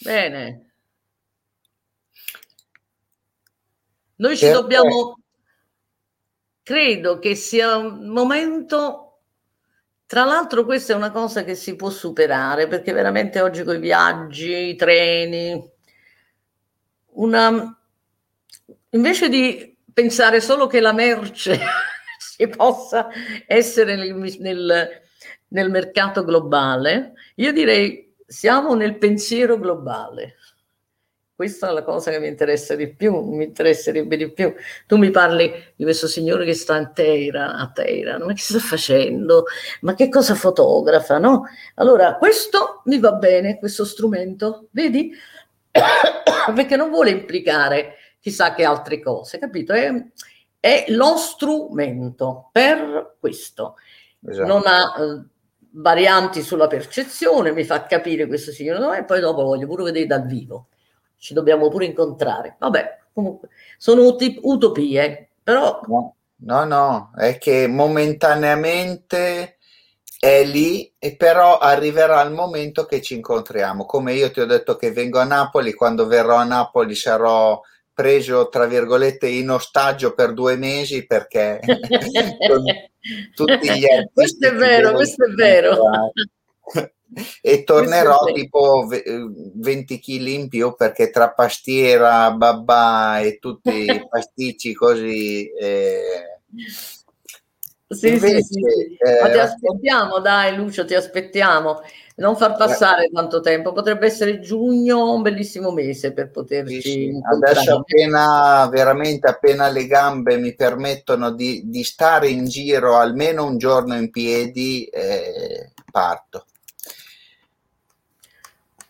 [0.00, 0.74] bene.
[4.16, 5.18] Noi ci dobbiamo...
[6.66, 9.20] Credo che sia un momento
[10.04, 13.78] tra l'altro questa è una cosa che si può superare perché veramente oggi con i
[13.78, 15.64] viaggi, i treni,
[17.12, 17.80] una...
[18.90, 21.56] invece di pensare solo che la merce
[22.18, 23.10] si possa
[23.46, 24.88] essere nel, nel,
[25.46, 30.34] nel mercato globale, io direi siamo nel pensiero globale.
[31.36, 34.54] Questa è la cosa che mi interessa di più, mi interesserebbe di più.
[34.86, 38.58] Tu mi parli di questo signore che sta a Teheran, a Teheran, ma che sta
[38.58, 39.44] facendo?
[39.82, 41.42] Ma che cosa fotografa, no?
[41.74, 45.12] Allora, questo mi va bene, questo strumento, vedi?
[46.54, 49.74] Perché non vuole implicare chissà che altre cose, capito?
[49.74, 49.92] È,
[50.58, 53.74] è lo strumento per questo.
[54.26, 54.46] Esatto.
[54.46, 55.22] Non ha eh,
[55.72, 60.24] varianti sulla percezione, mi fa capire questo signore, e poi dopo voglio pure vedere dal
[60.24, 60.68] vivo
[61.26, 62.54] ci dobbiamo pure incontrare.
[62.56, 63.48] Vabbè, comunque,
[63.78, 65.80] sono ut- utopie, però...
[65.88, 69.56] No, no, no, è che momentaneamente
[70.20, 73.86] è lì e però arriverà il momento che ci incontriamo.
[73.86, 77.60] Come io ti ho detto che vengo a Napoli, quando verrò a Napoli sarò
[77.92, 81.58] preso, tra virgolette, in ostaggio per due mesi perché
[83.34, 84.12] tutti gli artisti...
[84.12, 85.76] Questo è vero, questo è vero
[87.40, 94.74] e tornerò tipo 20 kg in più perché tra pastiera, babà e tutti i pasticci
[94.74, 96.40] così eh,
[97.88, 98.96] sì, Invece, sì, sì.
[98.98, 101.82] Eh, Ma ti aspettiamo, dai Lucio, ti aspettiamo.
[102.16, 106.80] Non far passare tanto tempo, potrebbe essere giugno, un bellissimo mese per poterci.
[106.80, 113.44] Sì, Adesso appena veramente appena le gambe mi permettono di, di stare in giro almeno
[113.44, 116.46] un giorno in piedi, eh, parto.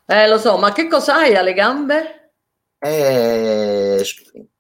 [0.09, 2.33] Eh, lo so, ma che cosa hai alle gambe?
[2.79, 4.05] Eh,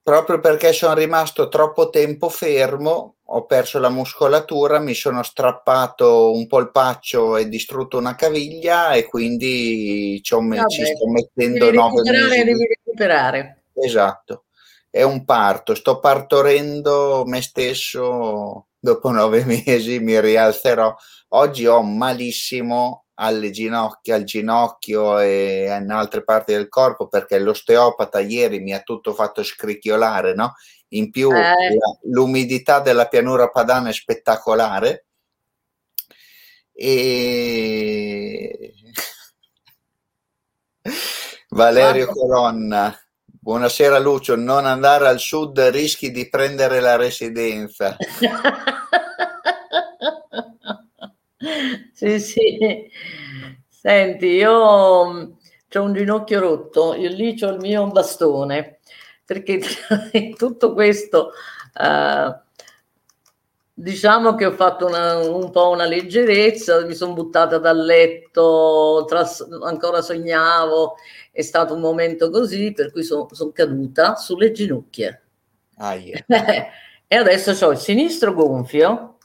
[0.03, 6.47] proprio perché sono rimasto troppo tempo fermo, ho perso la muscolatura, mi sono strappato un
[6.49, 12.45] polpaccio e distrutto una caviglia e quindi ci, ho, ci sto mettendo nove mesi.
[12.45, 13.63] Devi recuperare.
[13.75, 14.45] Esatto,
[14.91, 20.95] è un parto, sto partorendo me stesso dopo nove mesi mi rialzerò.
[21.31, 28.21] Oggi ho malissimo alle ginocchia, al ginocchio e in altre parti del corpo perché l'osteopata
[28.21, 30.55] ieri mi ha tutto fatto scricchiolare, no?
[30.89, 31.41] In più eh.
[31.41, 31.55] la,
[32.05, 35.07] l'umidità della pianura padana è spettacolare
[36.73, 38.73] e
[41.51, 42.97] Valerio Colonna
[43.47, 47.97] Buonasera Lucio, non andare al sud rischi di prendere la residenza.
[51.93, 52.91] sì, sì.
[53.69, 55.07] Senti, io ho
[55.81, 58.79] un ginocchio rotto, io lì ho il mio bastone,
[59.25, 59.61] perché
[60.13, 61.33] in tutto questo
[61.75, 62.35] uh,
[63.73, 69.47] diciamo che ho fatto una, un po' una leggerezza, mi sono buttata dal letto, tras-
[69.63, 70.95] ancora sognavo,
[71.31, 75.21] è stato un momento così, per cui sono son caduta sulle ginocchia.
[75.77, 76.25] Ah, yeah.
[77.07, 79.19] e adesso ho il sinistro gonfio,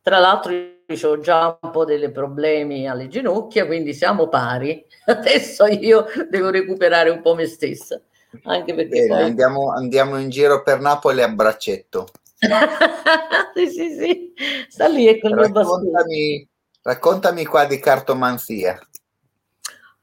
[0.00, 4.84] tra l'altro ho già un po' dei problemi alle ginocchia, quindi siamo pari.
[5.06, 8.00] Adesso io devo recuperare un po' me stessa.
[8.44, 9.22] Anche perché Bene, poi...
[9.22, 12.08] andiamo, andiamo in giro per Napoli a braccetto.
[13.54, 14.32] sì, sì, sì,
[14.68, 16.46] sta lì e con raccontami,
[16.82, 18.78] raccontami qua di cartomanzia.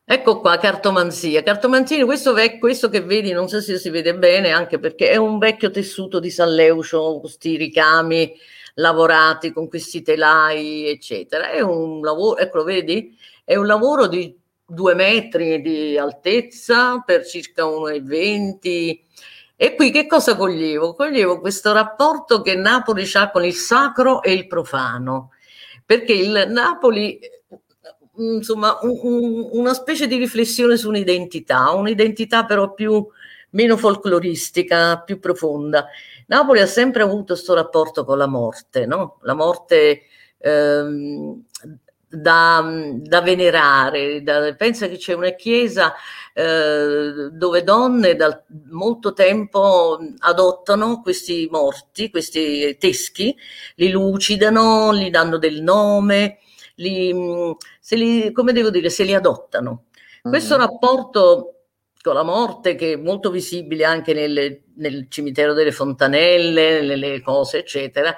[0.06, 1.44] Ecco qua, cartomanzia.
[1.44, 5.16] Cartomanzia, questo, vec- questo che vedi, non so se si vede bene, anche perché è
[5.16, 8.34] un vecchio tessuto di San Leucio, questi ricami
[8.76, 11.50] lavorati con questi telai, eccetera.
[11.50, 13.18] È un lavoro, ecco, lo vedi?
[13.44, 19.00] È un lavoro di due metri di altezza per circa 1,20
[19.56, 20.94] e qui che cosa coglievo?
[20.94, 25.30] Coglievo questo rapporto che Napoli ha con il sacro e il profano,
[25.86, 27.20] perché il Napoli
[28.16, 33.08] insomma, un, un, una specie di riflessione su un'identità, un'identità però più,
[33.52, 35.86] meno folcloristica, più profonda.
[36.28, 39.20] Napoli ha sempre avuto questo rapporto con la morte, no?
[39.22, 40.04] la morte
[40.38, 41.44] ehm,
[42.08, 42.64] da,
[42.98, 45.94] da, venerare, da, pensa che c'è una chiesa
[46.34, 53.36] eh, dove donne da molto tempo adottano questi morti, questi teschi,
[53.76, 56.38] li lucidano, gli danno del nome,
[56.76, 59.86] li, se li, come devo dire, se li adottano.
[59.96, 60.38] Mm-hmm.
[60.38, 61.63] Questo rapporto
[62.04, 67.60] con la morte, che è molto visibile anche nel, nel cimitero delle fontanelle, nelle cose,
[67.60, 68.14] eccetera,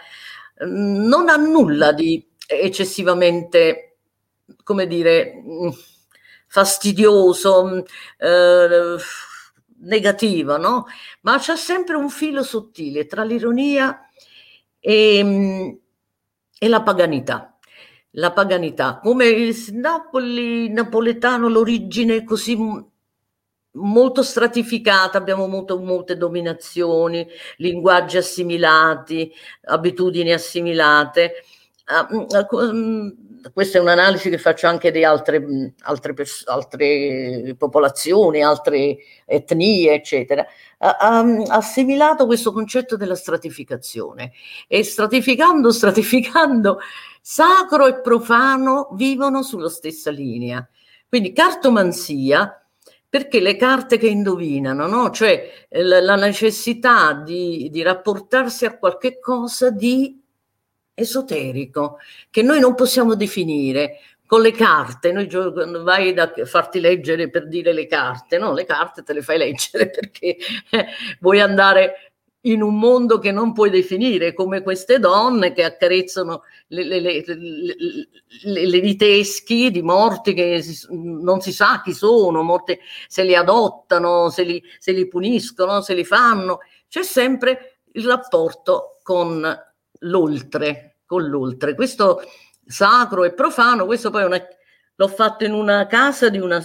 [0.66, 3.98] mm, non ha nulla di eccessivamente,
[4.64, 5.70] come dire, mm,
[6.48, 7.86] fastidioso,
[8.18, 8.98] eh,
[9.82, 10.86] negativo, no?
[11.22, 14.10] Ma c'è sempre un filo sottile tra l'ironia
[14.80, 15.80] e,
[16.58, 17.56] e la paganità
[18.18, 22.56] la paganità, come il Napoli napoletano, l'origine così
[23.76, 29.32] molto stratificata, abbiamo avuto molte dominazioni, linguaggi assimilati,
[29.66, 31.44] abitudini assimilate.
[31.88, 32.26] Uh,
[33.54, 40.46] questa è un'analisi che faccio anche di altre, altre, pers- altre popolazioni, altre etnie, eccetera.
[40.80, 44.32] Ha, ha assimilato questo concetto della stratificazione
[44.68, 46.80] e stratificando, stratificando,
[47.22, 50.68] sacro e profano vivono sulla stessa linea.
[51.08, 52.65] Quindi cartomanzia
[53.16, 55.10] perché le carte che indovinano, no?
[55.10, 60.22] cioè la, la necessità di, di rapportarsi a qualche cosa di
[60.94, 62.00] esoterico
[62.30, 65.30] che noi non possiamo definire con le carte, noi
[65.82, 69.88] vai da farti leggere per dire le carte, no, le carte te le fai leggere
[69.96, 70.36] perché
[70.72, 70.86] eh,
[71.22, 72.05] vuoi andare
[72.46, 77.26] in un mondo che non puoi definire, come queste donne che accarezzano le, le, le,
[78.44, 82.78] le liteschi di morti che non si sa chi sono, morti
[83.08, 86.60] se li adottano, se li, se li puniscono, se li fanno.
[86.88, 89.44] C'è sempre il rapporto con
[90.00, 91.74] l'oltre, con l'oltre.
[91.74, 92.22] Questo
[92.66, 94.42] sacro e profano, questo poi una,
[94.96, 96.64] l'ho fatto in una casa di una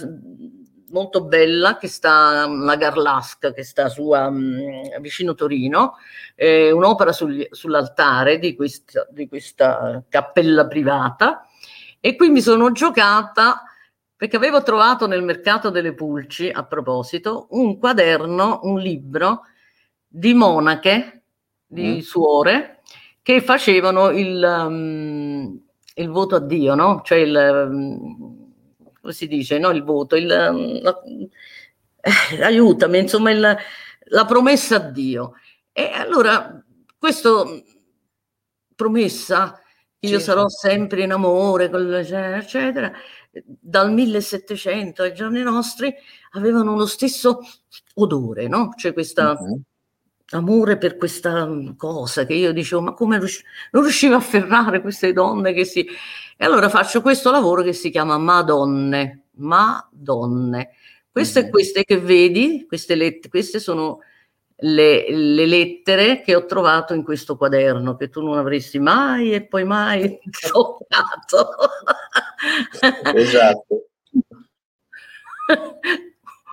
[0.91, 5.95] molto bella che sta la Garlasca che sta su um, vicino Torino
[6.35, 11.47] eh, un'opera sul, sull'altare di questa, di questa cappella privata
[11.99, 13.63] e qui mi sono giocata
[14.15, 19.41] perché avevo trovato nel mercato delle pulci a proposito un quaderno un libro
[20.07, 21.23] di monache
[21.65, 21.99] di mm.
[21.99, 22.81] suore
[23.21, 25.59] che facevano il, um,
[25.95, 27.01] il voto a Dio, no?
[27.03, 28.20] Cioè il, um,
[29.01, 29.71] come si dice, no?
[29.71, 31.01] Il voto, il, la,
[32.01, 33.57] eh, aiutami, insomma, il,
[34.05, 35.33] la promessa a Dio.
[35.71, 36.63] E allora,
[36.97, 37.43] questa
[38.75, 39.59] promessa,
[39.99, 40.23] io certo.
[40.23, 42.91] sarò sempre in amore, eccetera,
[43.31, 45.93] dal 1700 ai giorni nostri
[46.31, 47.39] avevano lo stesso
[47.95, 48.69] odore, no?
[48.75, 49.31] C'è questa...
[49.31, 49.61] Uh-huh
[50.31, 55.13] amore per questa cosa che io dicevo, ma come riusci- non riuscivo a afferrare queste
[55.13, 55.85] donne che si...
[56.37, 60.71] E allora faccio questo lavoro che si chiama Madonne, Madonne.
[61.11, 61.51] Queste e mm-hmm.
[61.51, 63.99] queste che vedi, queste, let- queste sono
[64.63, 69.45] le, le, lettere che ho trovato in questo quaderno che tu non avresti mai e
[69.45, 70.19] poi mai
[70.51, 71.49] toccato.
[73.13, 73.87] esatto.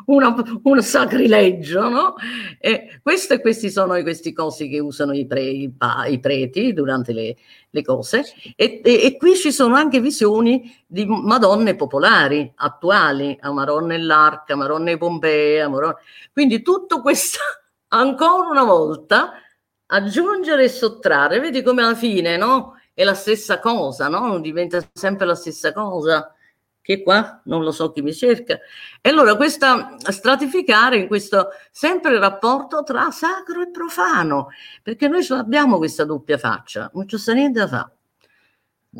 [0.08, 2.14] Una, un sacrilegio, no?
[2.58, 5.70] E questo e questi sono questi cosi che usano i, pre, i,
[6.08, 7.36] i preti durante le,
[7.68, 8.24] le cose.
[8.56, 14.54] E, e, e, qui ci sono anche visioni di Madonne popolari, attuali, Amarone e l'Arca,
[14.54, 15.96] Amarone Pompea, Amarone.
[16.32, 17.40] quindi tutto questo
[17.88, 19.32] ancora una volta
[19.90, 22.76] aggiungere e sottrarre, vedi come alla fine, no?
[22.94, 24.40] È la stessa cosa, no?
[24.40, 26.32] Diventa sempre la stessa cosa.
[26.88, 28.58] Che qua non lo so chi mi cerca.
[29.02, 34.48] E allora questa stratificare in questo sempre il rapporto tra sacro e profano,
[34.82, 37.96] perché noi ce l'abbiamo questa doppia faccia, non c'è niente da fare.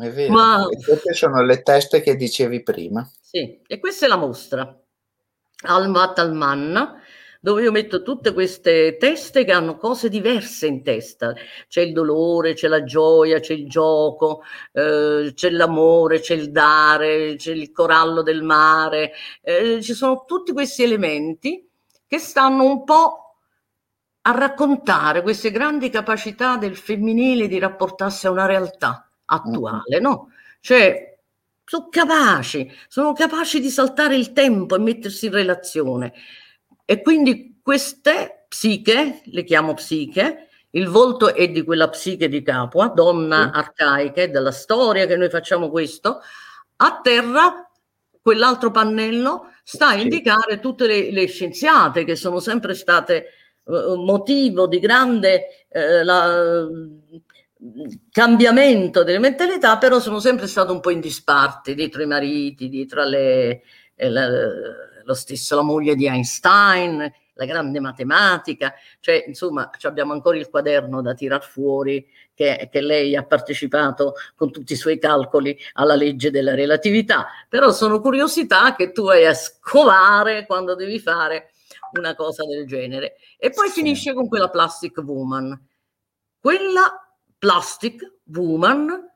[0.05, 0.33] È vero.
[0.33, 0.67] Ma...
[0.67, 3.09] Queste sono le teste che dicevi prima.
[3.19, 4.79] Sì, e questa è la mostra.
[5.63, 6.98] Almat Alman,
[7.39, 11.33] dove io metto tutte queste teste che hanno cose diverse in testa.
[11.67, 14.41] C'è il dolore, c'è la gioia, c'è il gioco,
[14.73, 19.13] eh, c'è l'amore, c'è il dare, c'è il corallo del mare.
[19.41, 21.65] Eh, ci sono tutti questi elementi
[22.05, 23.35] che stanno un po'
[24.21, 30.29] a raccontare queste grandi capacità del femminile di rapportarsi a una realtà attuale, no?
[30.59, 31.17] Cioè,
[31.63, 36.13] sono capaci, sono capaci di saltare il tempo e mettersi in relazione.
[36.91, 42.87] E quindi queste psiche, le chiamo psiche, il volto è di quella psiche di Capua,
[42.87, 43.59] donna sì.
[43.59, 46.19] arcaica, della storia che noi facciamo questo,
[46.77, 47.69] a terra
[48.19, 53.25] quell'altro pannello sta a indicare tutte le, le, scienziate che sono sempre state
[53.65, 56.67] uh, motivo di grande uh, la,
[58.09, 63.03] cambiamento delle mentalità, però sono sempre state un po' in disparte dietro i mariti, dietro
[63.03, 63.61] le,
[63.93, 64.27] eh, la,
[65.09, 71.01] lo stesso la moglie di Einstein, la grande matematica, cioè insomma abbiamo ancora il quaderno
[71.01, 76.29] da tirar fuori che, che, lei ha partecipato con tutti i suoi calcoli alla legge
[76.29, 81.53] della relatività, però sono curiosità che tu hai a scovare quando devi fare
[81.97, 83.15] una cosa del genere.
[83.37, 83.75] E poi sì.
[83.75, 85.59] finisce con quella Plastic Woman.
[86.39, 89.09] Quella Plastic Woman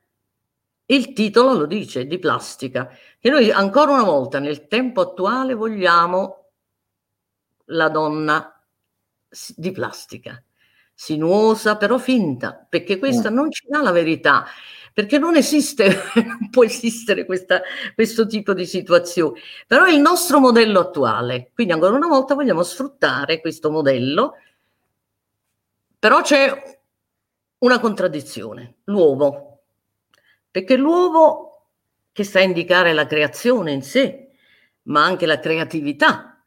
[0.94, 2.90] il titolo lo dice, di plastica,
[3.20, 6.50] che noi ancora una volta nel tempo attuale vogliamo
[7.66, 8.62] la donna
[9.56, 10.42] di plastica,
[10.94, 13.34] sinuosa però finta, perché questa mm.
[13.34, 14.46] non ci dà la verità,
[14.94, 15.88] perché non esiste,
[16.26, 17.62] non può esistere questa,
[17.96, 22.62] questo tipo di situazione, però è il nostro modello attuale, quindi ancora una volta vogliamo
[22.62, 24.34] sfruttare questo modello,
[25.98, 26.82] però c'è
[27.60, 29.53] una contraddizione, l'uovo
[30.54, 31.70] perché l'uovo
[32.12, 34.28] che sta a indicare la creazione in sé,
[34.84, 36.46] ma anche la creatività,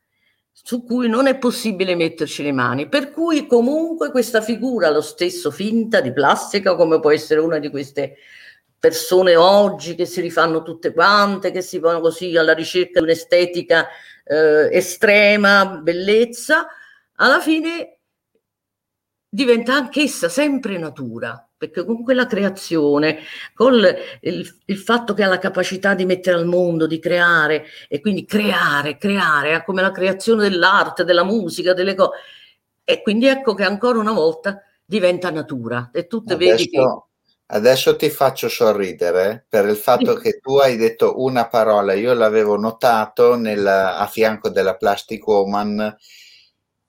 [0.52, 5.50] su cui non è possibile metterci le mani, per cui comunque questa figura, lo stesso
[5.50, 8.18] finta di plastica, come può essere una di queste
[8.78, 13.88] persone oggi che si rifanno tutte quante, che si vanno così alla ricerca di un'estetica
[14.22, 16.68] eh, estrema, bellezza,
[17.16, 17.98] alla fine
[19.28, 23.18] diventa anch'essa sempre natura perché con quella creazione,
[23.54, 23.74] con
[24.20, 28.24] il, il, fatto che ha la capacità di mettere al mondo, di creare, e quindi
[28.24, 32.18] creare, creare, come la creazione dell'arte, della musica, delle cose.
[32.84, 35.90] E quindi ecco che ancora una volta diventa natura.
[35.92, 36.80] E tu adesso, vedi che...
[37.48, 42.56] Adesso ti faccio sorridere per il fatto che tu hai detto una parola, io l'avevo
[42.56, 45.96] notato nel, a fianco della Plastic Woman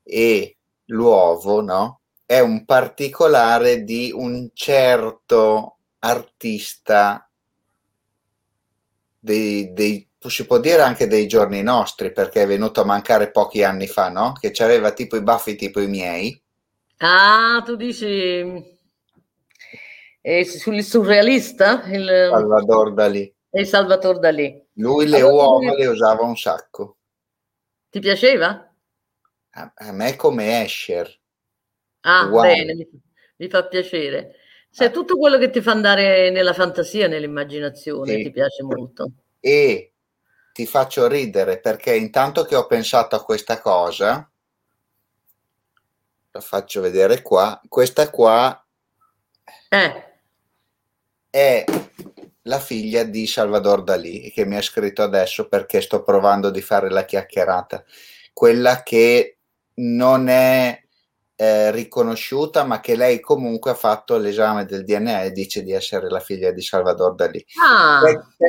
[0.01, 1.99] e l'uovo, no?
[2.27, 7.27] È un particolare di un certo artista
[9.17, 13.63] dei, dei, si può dire anche dei giorni nostri perché è venuto a mancare pochi
[13.63, 14.33] anni fa, no?
[14.33, 16.39] Che aveva tipo i baffi tipo i miei.
[16.97, 18.75] Ah, tu dici
[20.21, 21.83] eh, sul surrealista?
[21.85, 23.33] Il, Salvador Dalì.
[23.49, 24.67] E Salvatore Dalì.
[24.73, 26.97] Lui le allora, uova le usava un sacco.
[27.89, 28.69] Ti piaceva?
[29.51, 31.17] A, a me come Escher.
[32.09, 32.41] Ah, wow.
[32.41, 32.87] bene, mi,
[33.35, 34.35] mi, fa piacere.
[34.71, 38.23] Cioè, tutto quello che ti fa andare nella fantasia, nell'immaginazione, sì.
[38.23, 39.11] ti piace molto.
[39.41, 39.91] E
[40.53, 44.29] ti faccio ridere perché intanto che ho pensato a questa cosa,
[46.31, 48.65] la faccio vedere qua, questa qua
[49.69, 50.03] eh.
[51.29, 51.65] è
[52.43, 56.89] la figlia di Salvador Dalì che mi ha scritto adesso perché sto provando di fare
[56.89, 57.83] la chiacchierata,
[58.33, 59.37] quella che
[59.75, 60.86] non è
[61.39, 66.09] eh, riconosciuta, ma che lei comunque ha fatto l'esame del DNA e dice di essere
[66.09, 67.45] la figlia di Salvador Dalì.
[67.61, 68.01] Ah.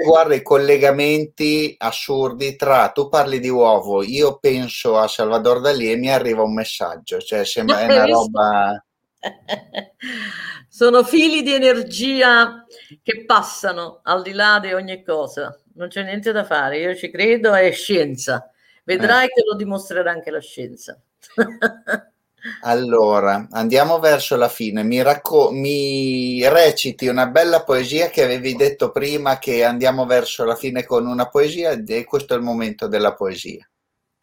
[0.05, 5.97] Guarda i collegamenti assurdi tra tu parli di uovo, io penso a Salvador Dalì e
[5.97, 8.83] mi arriva un messaggio, cioè sembra è una roba
[10.69, 12.65] sono fili di energia
[13.03, 15.61] che passano al di là di ogni cosa.
[15.75, 18.51] Non c'è niente da fare, io ci credo, è scienza.
[18.85, 19.29] Vedrai eh.
[19.29, 20.99] che lo dimostrerà anche la scienza.
[22.63, 24.83] allora, andiamo verso la fine.
[24.83, 30.55] Mi, racco- mi reciti una bella poesia che avevi detto prima che andiamo verso la
[30.55, 33.69] fine con una poesia e questo è il momento della poesia.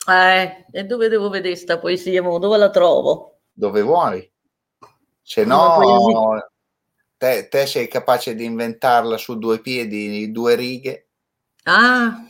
[0.07, 2.21] Eh, e dove devo vedere questa poesia?
[2.21, 3.39] Dove la trovo?
[3.51, 4.31] Dove vuoi.
[5.21, 6.39] Se no,
[7.17, 11.07] te, te, sei capace di inventarla su due piedi, due righe.
[11.63, 12.23] Ah.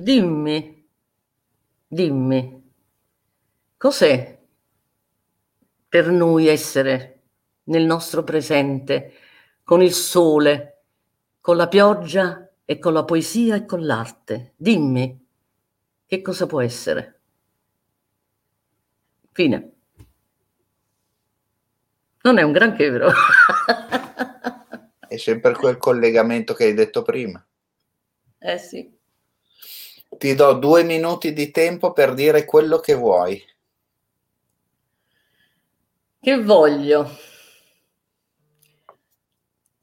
[0.00, 0.88] Dimmi,
[1.86, 2.72] dimmi,
[3.76, 4.40] cos'è
[5.88, 7.24] per noi essere
[7.64, 9.12] nel nostro presente,
[9.62, 10.84] con il sole,
[11.42, 14.54] con la pioggia e con la poesia e con l'arte.
[14.56, 15.22] Dimmi,
[16.06, 17.20] che cosa può essere?
[19.32, 19.72] Fine.
[22.22, 23.10] Non è un granché, vero?
[25.06, 27.46] è sempre quel collegamento che hai detto prima.
[28.38, 28.98] Eh sì.
[30.18, 33.42] Ti do due minuti di tempo per dire quello che vuoi.
[36.20, 37.10] Che voglio?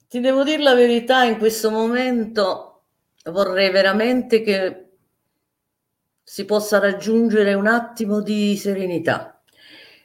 [0.07, 2.83] Ti devo dire la verità, in questo momento
[3.25, 4.87] vorrei veramente che
[6.23, 9.41] si possa raggiungere un attimo di serenità,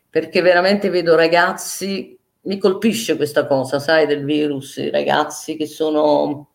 [0.08, 6.51] perché veramente vedo ragazzi, mi colpisce questa cosa, sai, del virus, i ragazzi che sono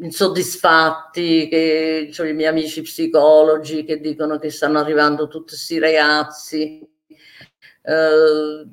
[0.00, 6.86] insoddisfatti, che cioè, i miei amici psicologi che dicono che stanno arrivando tutti questi ragazzi.
[7.82, 8.66] Eh,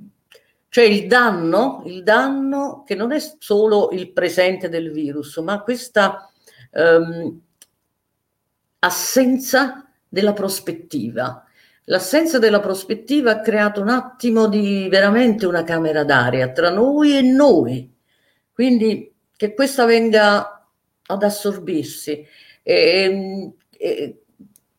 [0.69, 6.31] cioè il danno, il danno che non è solo il presente del virus, ma questa
[6.71, 7.39] ehm,
[8.79, 11.45] assenza della prospettiva.
[11.85, 17.21] L'assenza della prospettiva ha creato un attimo di veramente una camera d'aria tra noi e
[17.21, 17.93] noi.
[18.51, 20.62] Quindi che questa venga
[21.07, 22.25] ad assorbirsi.
[22.61, 24.23] E, e,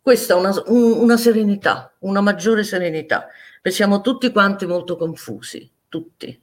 [0.01, 3.29] questa è una, un, una serenità, una maggiore serenità.
[3.61, 6.43] Perché siamo tutti quanti molto confusi, tutti.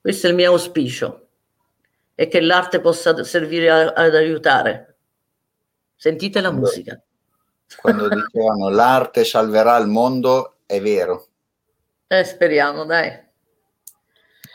[0.00, 1.28] Questo è il mio auspicio
[2.14, 4.96] e che l'arte possa servire a, ad aiutare.
[5.96, 7.00] Sentite la quando, musica.
[7.80, 11.28] Quando dicevano l'arte salverà il mondo, è vero.
[12.06, 13.30] Eh, speriamo, dai.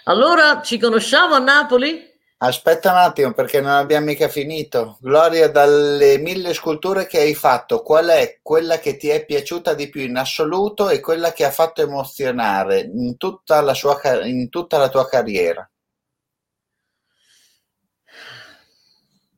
[0.03, 2.06] Allora, ci conosciamo a Napoli?
[2.39, 4.97] Aspetta un attimo perché non abbiamo mica finito.
[5.01, 9.89] Gloria, dalle mille sculture che hai fatto, qual è quella che ti è piaciuta di
[9.89, 14.77] più in assoluto e quella che ha fatto emozionare in tutta la, sua, in tutta
[14.77, 15.67] la tua carriera?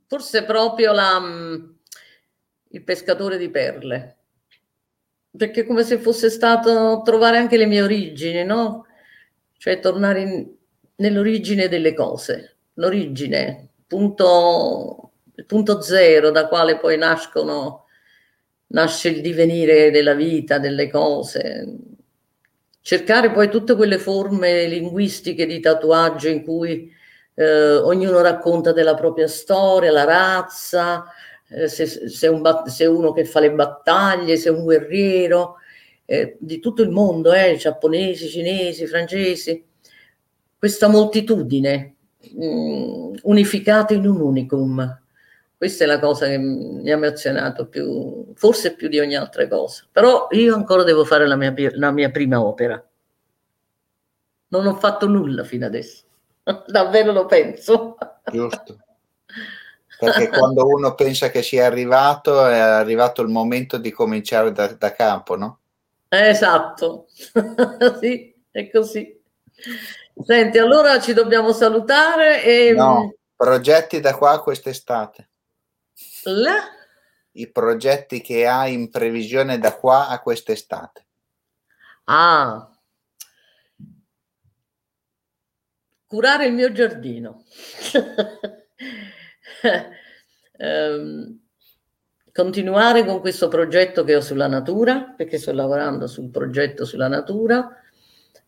[0.09, 1.69] forse proprio la, mm,
[2.69, 4.17] il pescatore di perle,
[5.37, 8.87] perché come se fosse stato trovare anche le mie origini, no?
[9.57, 10.51] Cioè tornare in,
[10.95, 17.85] nell'origine delle cose, l'origine, punto, il punto zero da quale poi nascono,
[18.67, 21.75] nasce il divenire della vita, delle cose.
[22.81, 26.91] Cercare poi tutte quelle forme linguistiche di tatuaggio in cui
[27.35, 31.05] eh, ognuno racconta della propria storia, la razza,
[31.49, 35.55] eh, se, se, un, se, uno che fa le battaglie, se un guerriero,
[36.05, 39.63] eh, di tutto il mondo, eh, giapponesi, cinesi, francesi,
[40.57, 45.01] questa moltitudine mh, mm, unificata in un unicum.
[45.57, 49.85] Questa è la cosa che mi ha emozionato più, forse più di ogni altra cosa.
[49.91, 52.81] Però io ancora devo fare la mia, la mia prima opera.
[54.47, 56.03] Non ho fatto nulla fino adesso.
[56.65, 57.97] Davvero lo penso.
[58.31, 58.77] Giusto.
[59.99, 64.93] Perché quando uno pensa che sia arrivato, è arrivato il momento di cominciare da, da
[64.93, 65.59] campo, no?
[66.07, 67.07] Esatto,
[67.99, 69.21] sì, è così.
[70.23, 72.43] Senti, allora ci dobbiamo salutare.
[72.43, 72.73] E...
[72.73, 75.29] No, progetti da qua quest'estate.
[76.23, 76.57] La?
[77.31, 81.05] I progetti che hai in previsione da qua a quest'estate.
[82.05, 82.69] Ah,
[86.09, 87.43] curare il mio giardino.
[90.59, 91.39] um,
[92.33, 97.69] continuare con questo progetto che ho sulla natura, perché sto lavorando sul progetto sulla natura,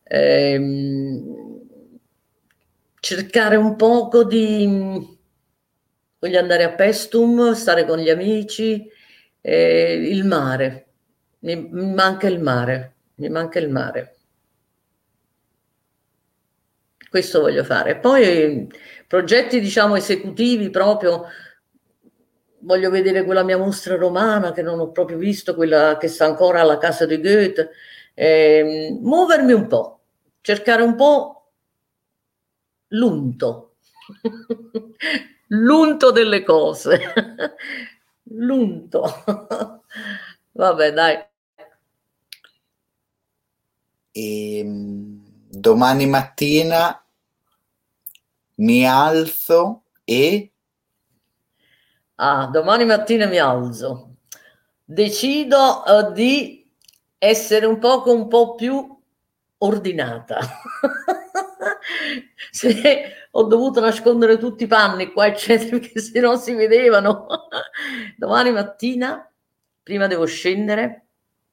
[0.03, 1.50] ehm,
[3.01, 5.17] cercare un poco di,
[6.19, 8.87] voglio andare a Pestum, stare con gli amici,
[9.41, 10.87] eh, il mare,
[11.39, 14.15] mi, mi manca il mare, mi manca il mare.
[17.09, 17.97] Questo voglio fare.
[17.97, 18.69] Poi
[19.07, 21.25] progetti, diciamo, esecutivi proprio
[22.59, 26.61] voglio vedere quella mia mostra romana che non ho proprio visto, quella che sta ancora
[26.61, 27.71] alla casa di Goethe,
[28.13, 30.01] eh, muovermi un po',
[30.41, 31.40] cercare un po'
[32.91, 33.75] l'unto,
[35.47, 36.99] l'unto delle cose,
[38.23, 39.23] l'unto.
[40.53, 41.25] Vabbè, dai.
[44.13, 47.03] E, ehm, domani mattina
[48.55, 50.51] mi alzo e
[52.23, 54.17] Ah, domani mattina mi alzo.
[54.85, 56.69] Decido uh, di
[57.17, 58.95] essere un poco un po' più
[59.57, 60.39] ordinata.
[62.51, 67.27] Se ho dovuto nascondere tutti i panni qua, eccetera, perché se no si vedevano.
[68.17, 69.29] domani mattina,
[69.81, 71.05] prima devo scendere,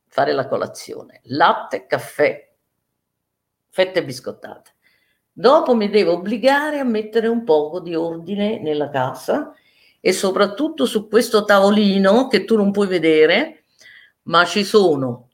[0.07, 1.21] fare la colazione.
[1.25, 2.51] Latte, caffè,
[3.69, 4.73] fette biscottate.
[5.33, 9.55] Dopo mi devo obbligare a mettere un poco di ordine nella casa
[10.01, 13.65] e soprattutto su questo tavolino che tu non puoi vedere,
[14.23, 15.29] ma ci sono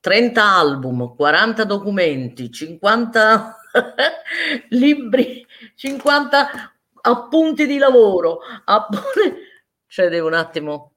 [0.00, 3.56] 30 album, 40 documenti, 50
[4.70, 8.40] libri, 50 appunti di lavoro.
[9.86, 10.92] Cioè, devo un attimo.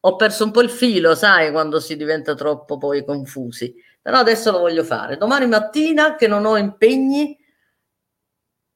[0.00, 3.74] Ho perso un po' il filo, sai, quando si diventa troppo poi confusi.
[4.00, 5.16] Però adesso lo voglio fare.
[5.16, 7.38] Domani mattina, che non ho impegni,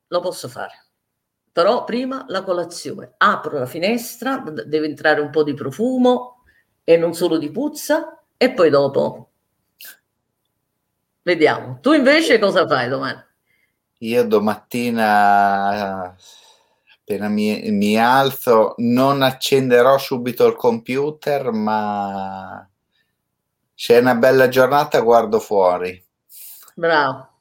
[0.08, 0.86] lo posso fare
[1.56, 3.14] però prima la colazione.
[3.16, 6.42] Apro la finestra, deve entrare un po' di profumo
[6.84, 9.30] e non solo di puzza e poi dopo
[11.22, 11.78] vediamo.
[11.80, 13.25] Tu invece cosa fai domani?
[13.98, 16.14] Io domattina
[16.98, 22.68] appena mi, mi alzo non accenderò subito il computer, ma
[23.74, 26.04] se è una bella giornata guardo fuori.
[26.74, 27.34] Bravo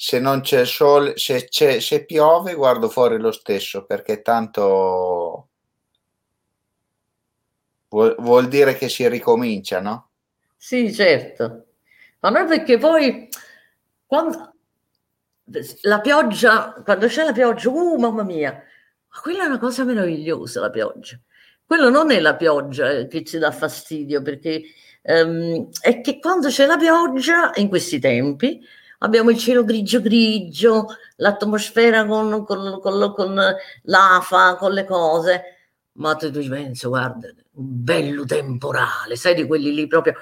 [0.00, 5.48] se non c'è sole, se, c'è, se piove, guardo fuori lo stesso perché tanto
[7.88, 10.10] vuol, vuol dire che si ricomincia, no?
[10.56, 11.64] Sì, certo,
[12.20, 13.28] ma non perché poi
[14.06, 14.54] quando
[15.82, 20.60] la pioggia, quando c'è la pioggia, uh, mamma mia, ma quella è una cosa meravigliosa
[20.60, 21.18] la pioggia.
[21.64, 24.62] Quello non è la pioggia che ci dà fastidio perché
[25.02, 28.60] um, è che quando c'è la pioggia in questi tempi
[28.98, 35.42] abbiamo il cielo grigio grigio, l'atmosfera con, con, con, con l'afa, con le cose,
[35.98, 40.14] ma tu ci penso, guarda, un bello temporale, sai di quelli lì proprio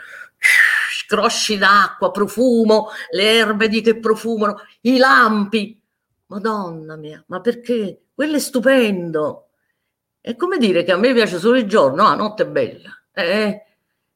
[1.06, 5.80] scrosci d'acqua, profumo, le erbe di che profumano, i lampi.
[6.26, 8.06] Madonna mia, ma perché?
[8.14, 9.48] Quello è stupendo.
[10.20, 12.90] È come dire che a me piace solo il giorno, no, la notte è bella.
[13.12, 13.64] Eh,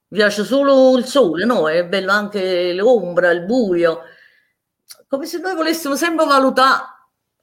[0.08, 1.68] piace solo il sole, no?
[1.68, 4.02] È bello anche l'ombra, il buio
[5.10, 6.84] come se noi volessimo sempre valutare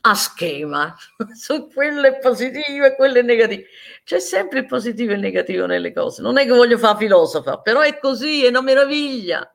[0.10, 0.96] a schema
[1.34, 3.66] su quelle positive e quelle negative.
[4.04, 6.22] C'è sempre il positivo e il negativo nelle cose.
[6.22, 9.54] Non è che voglio fare filosofa, però è così, è una meraviglia.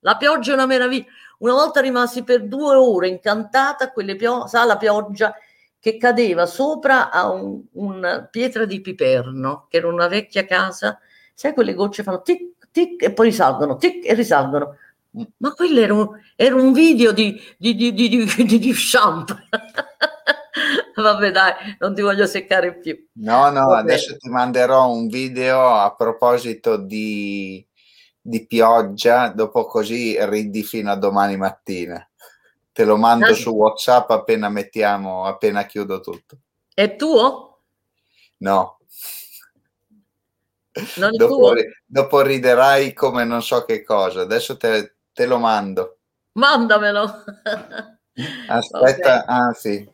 [0.00, 1.06] La pioggia è una meraviglia.
[1.38, 5.34] Una volta rimasi per due ore incantata quelle pio- sa, la pioggia
[5.78, 10.98] che cadeva sopra a un, una pietra di Piperno, che era una vecchia casa.
[11.34, 14.76] Sai, quelle gocce fanno tic, tic e poi risalgono, tic e risalgono.
[15.38, 18.24] Ma quello era un, era un video di, di, di, di, di,
[18.58, 19.36] di Champ.
[20.94, 23.08] Vabbè, dai, non ti voglio seccare più.
[23.14, 23.80] No, no, Vabbè.
[23.80, 27.64] adesso ti manderò un video a proposito di,
[28.20, 32.06] di pioggia, dopo così ridi fino a domani mattina.
[32.72, 36.38] Te lo mando ah, su WhatsApp appena mettiamo, appena chiudo tutto.
[36.72, 37.60] È tuo?
[38.38, 38.78] No.
[41.14, 41.52] Dopo,
[41.84, 44.22] dopo, riderai come non so che cosa.
[44.22, 45.98] Adesso te, te lo mando.
[46.32, 47.24] Mandamelo.
[48.48, 49.24] Aspetta, okay.
[49.26, 49.90] anzi,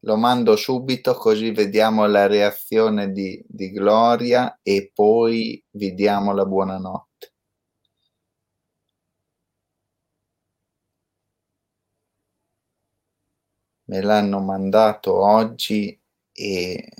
[0.00, 6.46] lo mando subito così vediamo la reazione di, di Gloria e poi vi diamo la
[6.46, 7.32] buonanotte.
[13.84, 16.00] Me l'hanno mandato oggi
[16.32, 16.92] e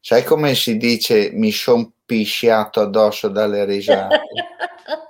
[0.00, 4.22] sai come si dice mi son pisciato addosso dalle risate.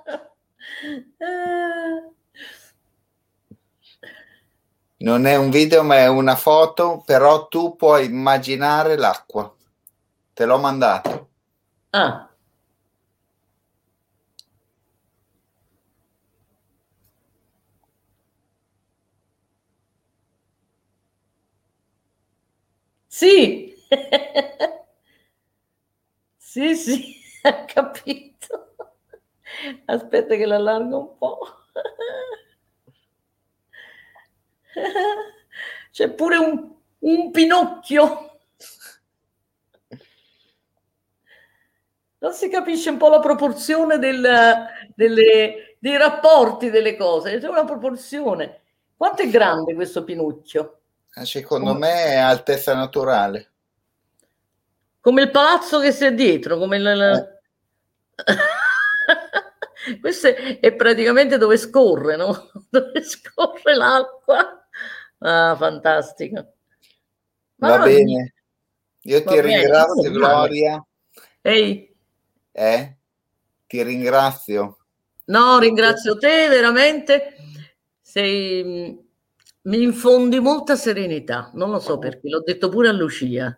[5.01, 9.53] Non è un video, ma è una foto, però tu puoi immaginare l'acqua.
[10.35, 11.29] Te l'ho mandato.
[11.91, 12.29] Ah.
[23.11, 23.75] Sì.
[26.41, 27.15] sì, sì,
[27.67, 28.28] capito.
[29.87, 31.39] Aspetta che l'allargo un po'.
[35.91, 38.25] C'è pure un, un Pinocchio.
[42.19, 47.65] Non si capisce un po' la proporzione del, delle, dei rapporti delle cose, c'è una
[47.65, 48.61] proporzione.
[48.97, 50.81] Quanto è grande questo Pinocchio?
[51.15, 53.51] Eh, secondo me è altezza naturale.
[55.01, 56.87] Come il palazzo che c'è dietro, come il...
[56.87, 58.25] Eh.
[60.01, 62.51] questo è, praticamente dove scorre, no?
[62.69, 64.69] Dove scorre l'acqua.
[65.19, 66.55] Ah, fantastico.
[67.57, 68.35] Ma Va bene.
[69.03, 70.85] Io ti ringrazio, Gloria.
[71.41, 71.95] Ehi.
[72.53, 72.97] Eh?
[73.67, 74.79] Ti ringrazio.
[75.27, 77.37] No, ringrazio te veramente.
[78.01, 78.99] Sei,
[79.63, 83.55] mi infondi molta serenità, non lo so perché, l'ho detto pure a Lucia.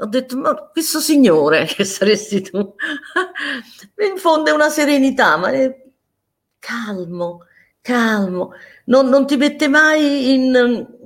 [0.00, 2.58] Ho detto, ma questo signore che saresti tu,
[3.96, 5.86] mi infonde una serenità, ma è
[6.58, 7.44] calmo,
[7.80, 8.52] calmo,
[8.86, 10.96] non, non ti mette mai in...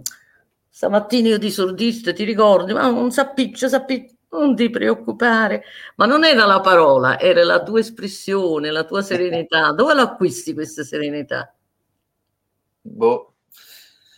[0.69, 5.63] Stamattina io ti sordiste, ti ricordi, ma non sappiccia, sappiccia, non ti preoccupare.
[5.97, 9.73] Ma non era la parola, era la tua espressione, la tua serenità.
[9.73, 11.55] Dove lo acquisti questa serenità?
[12.83, 13.32] Boh.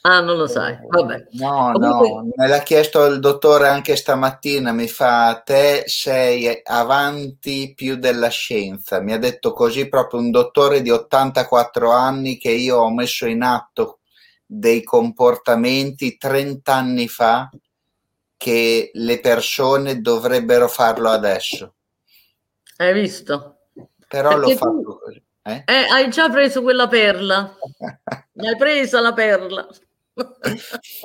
[0.07, 1.29] Ah, non lo sai, vabbè.
[1.33, 2.09] No, Comunque...
[2.09, 8.29] no, me l'ha chiesto il dottore anche stamattina, mi fa, te sei avanti più della
[8.29, 9.01] scienza.
[9.01, 13.43] Mi ha detto così proprio un dottore di 84 anni che io ho messo in
[13.43, 14.01] atto
[14.45, 17.49] dei comportamenti 30 anni fa
[18.37, 21.77] che le persone dovrebbero farlo adesso.
[22.77, 23.69] Hai visto?
[24.07, 24.99] Però Perché l'ho fatto tu...
[24.99, 25.23] così.
[25.47, 25.63] Eh?
[25.67, 27.57] Eh, hai già preso quella perla.
[28.37, 29.67] hai presa la perla.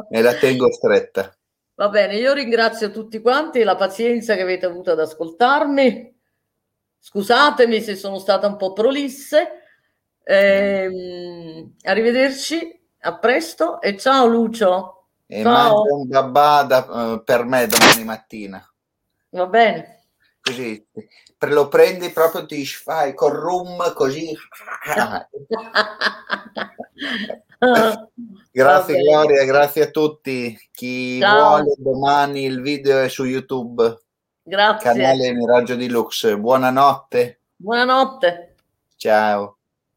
[0.09, 1.35] Me la tengo stretta.
[1.75, 6.17] Va bene, io ringrazio tutti quanti la pazienza che avete avuto ad ascoltarmi.
[6.99, 9.63] Scusatemi se sono stata un po' prolisse.
[10.23, 15.07] Eh, arrivederci, a presto e ciao Lucio.
[15.25, 15.83] E ciao.
[15.83, 18.73] un babà da, uh, per me domani mattina.
[19.29, 20.05] Va bene.
[20.41, 20.85] Così
[21.47, 24.35] lo prendi proprio ti fai col rum così.
[28.51, 30.57] grazie Gloria, grazie a tutti.
[30.71, 31.47] Chi Ciao.
[31.47, 34.01] vuole domani il video è su YouTube.
[34.43, 34.91] Grazie.
[34.91, 36.35] Canale Miraggio di Lux.
[36.35, 37.41] Buonanotte.
[37.55, 38.55] Buonanotte.
[38.95, 39.58] Ciao.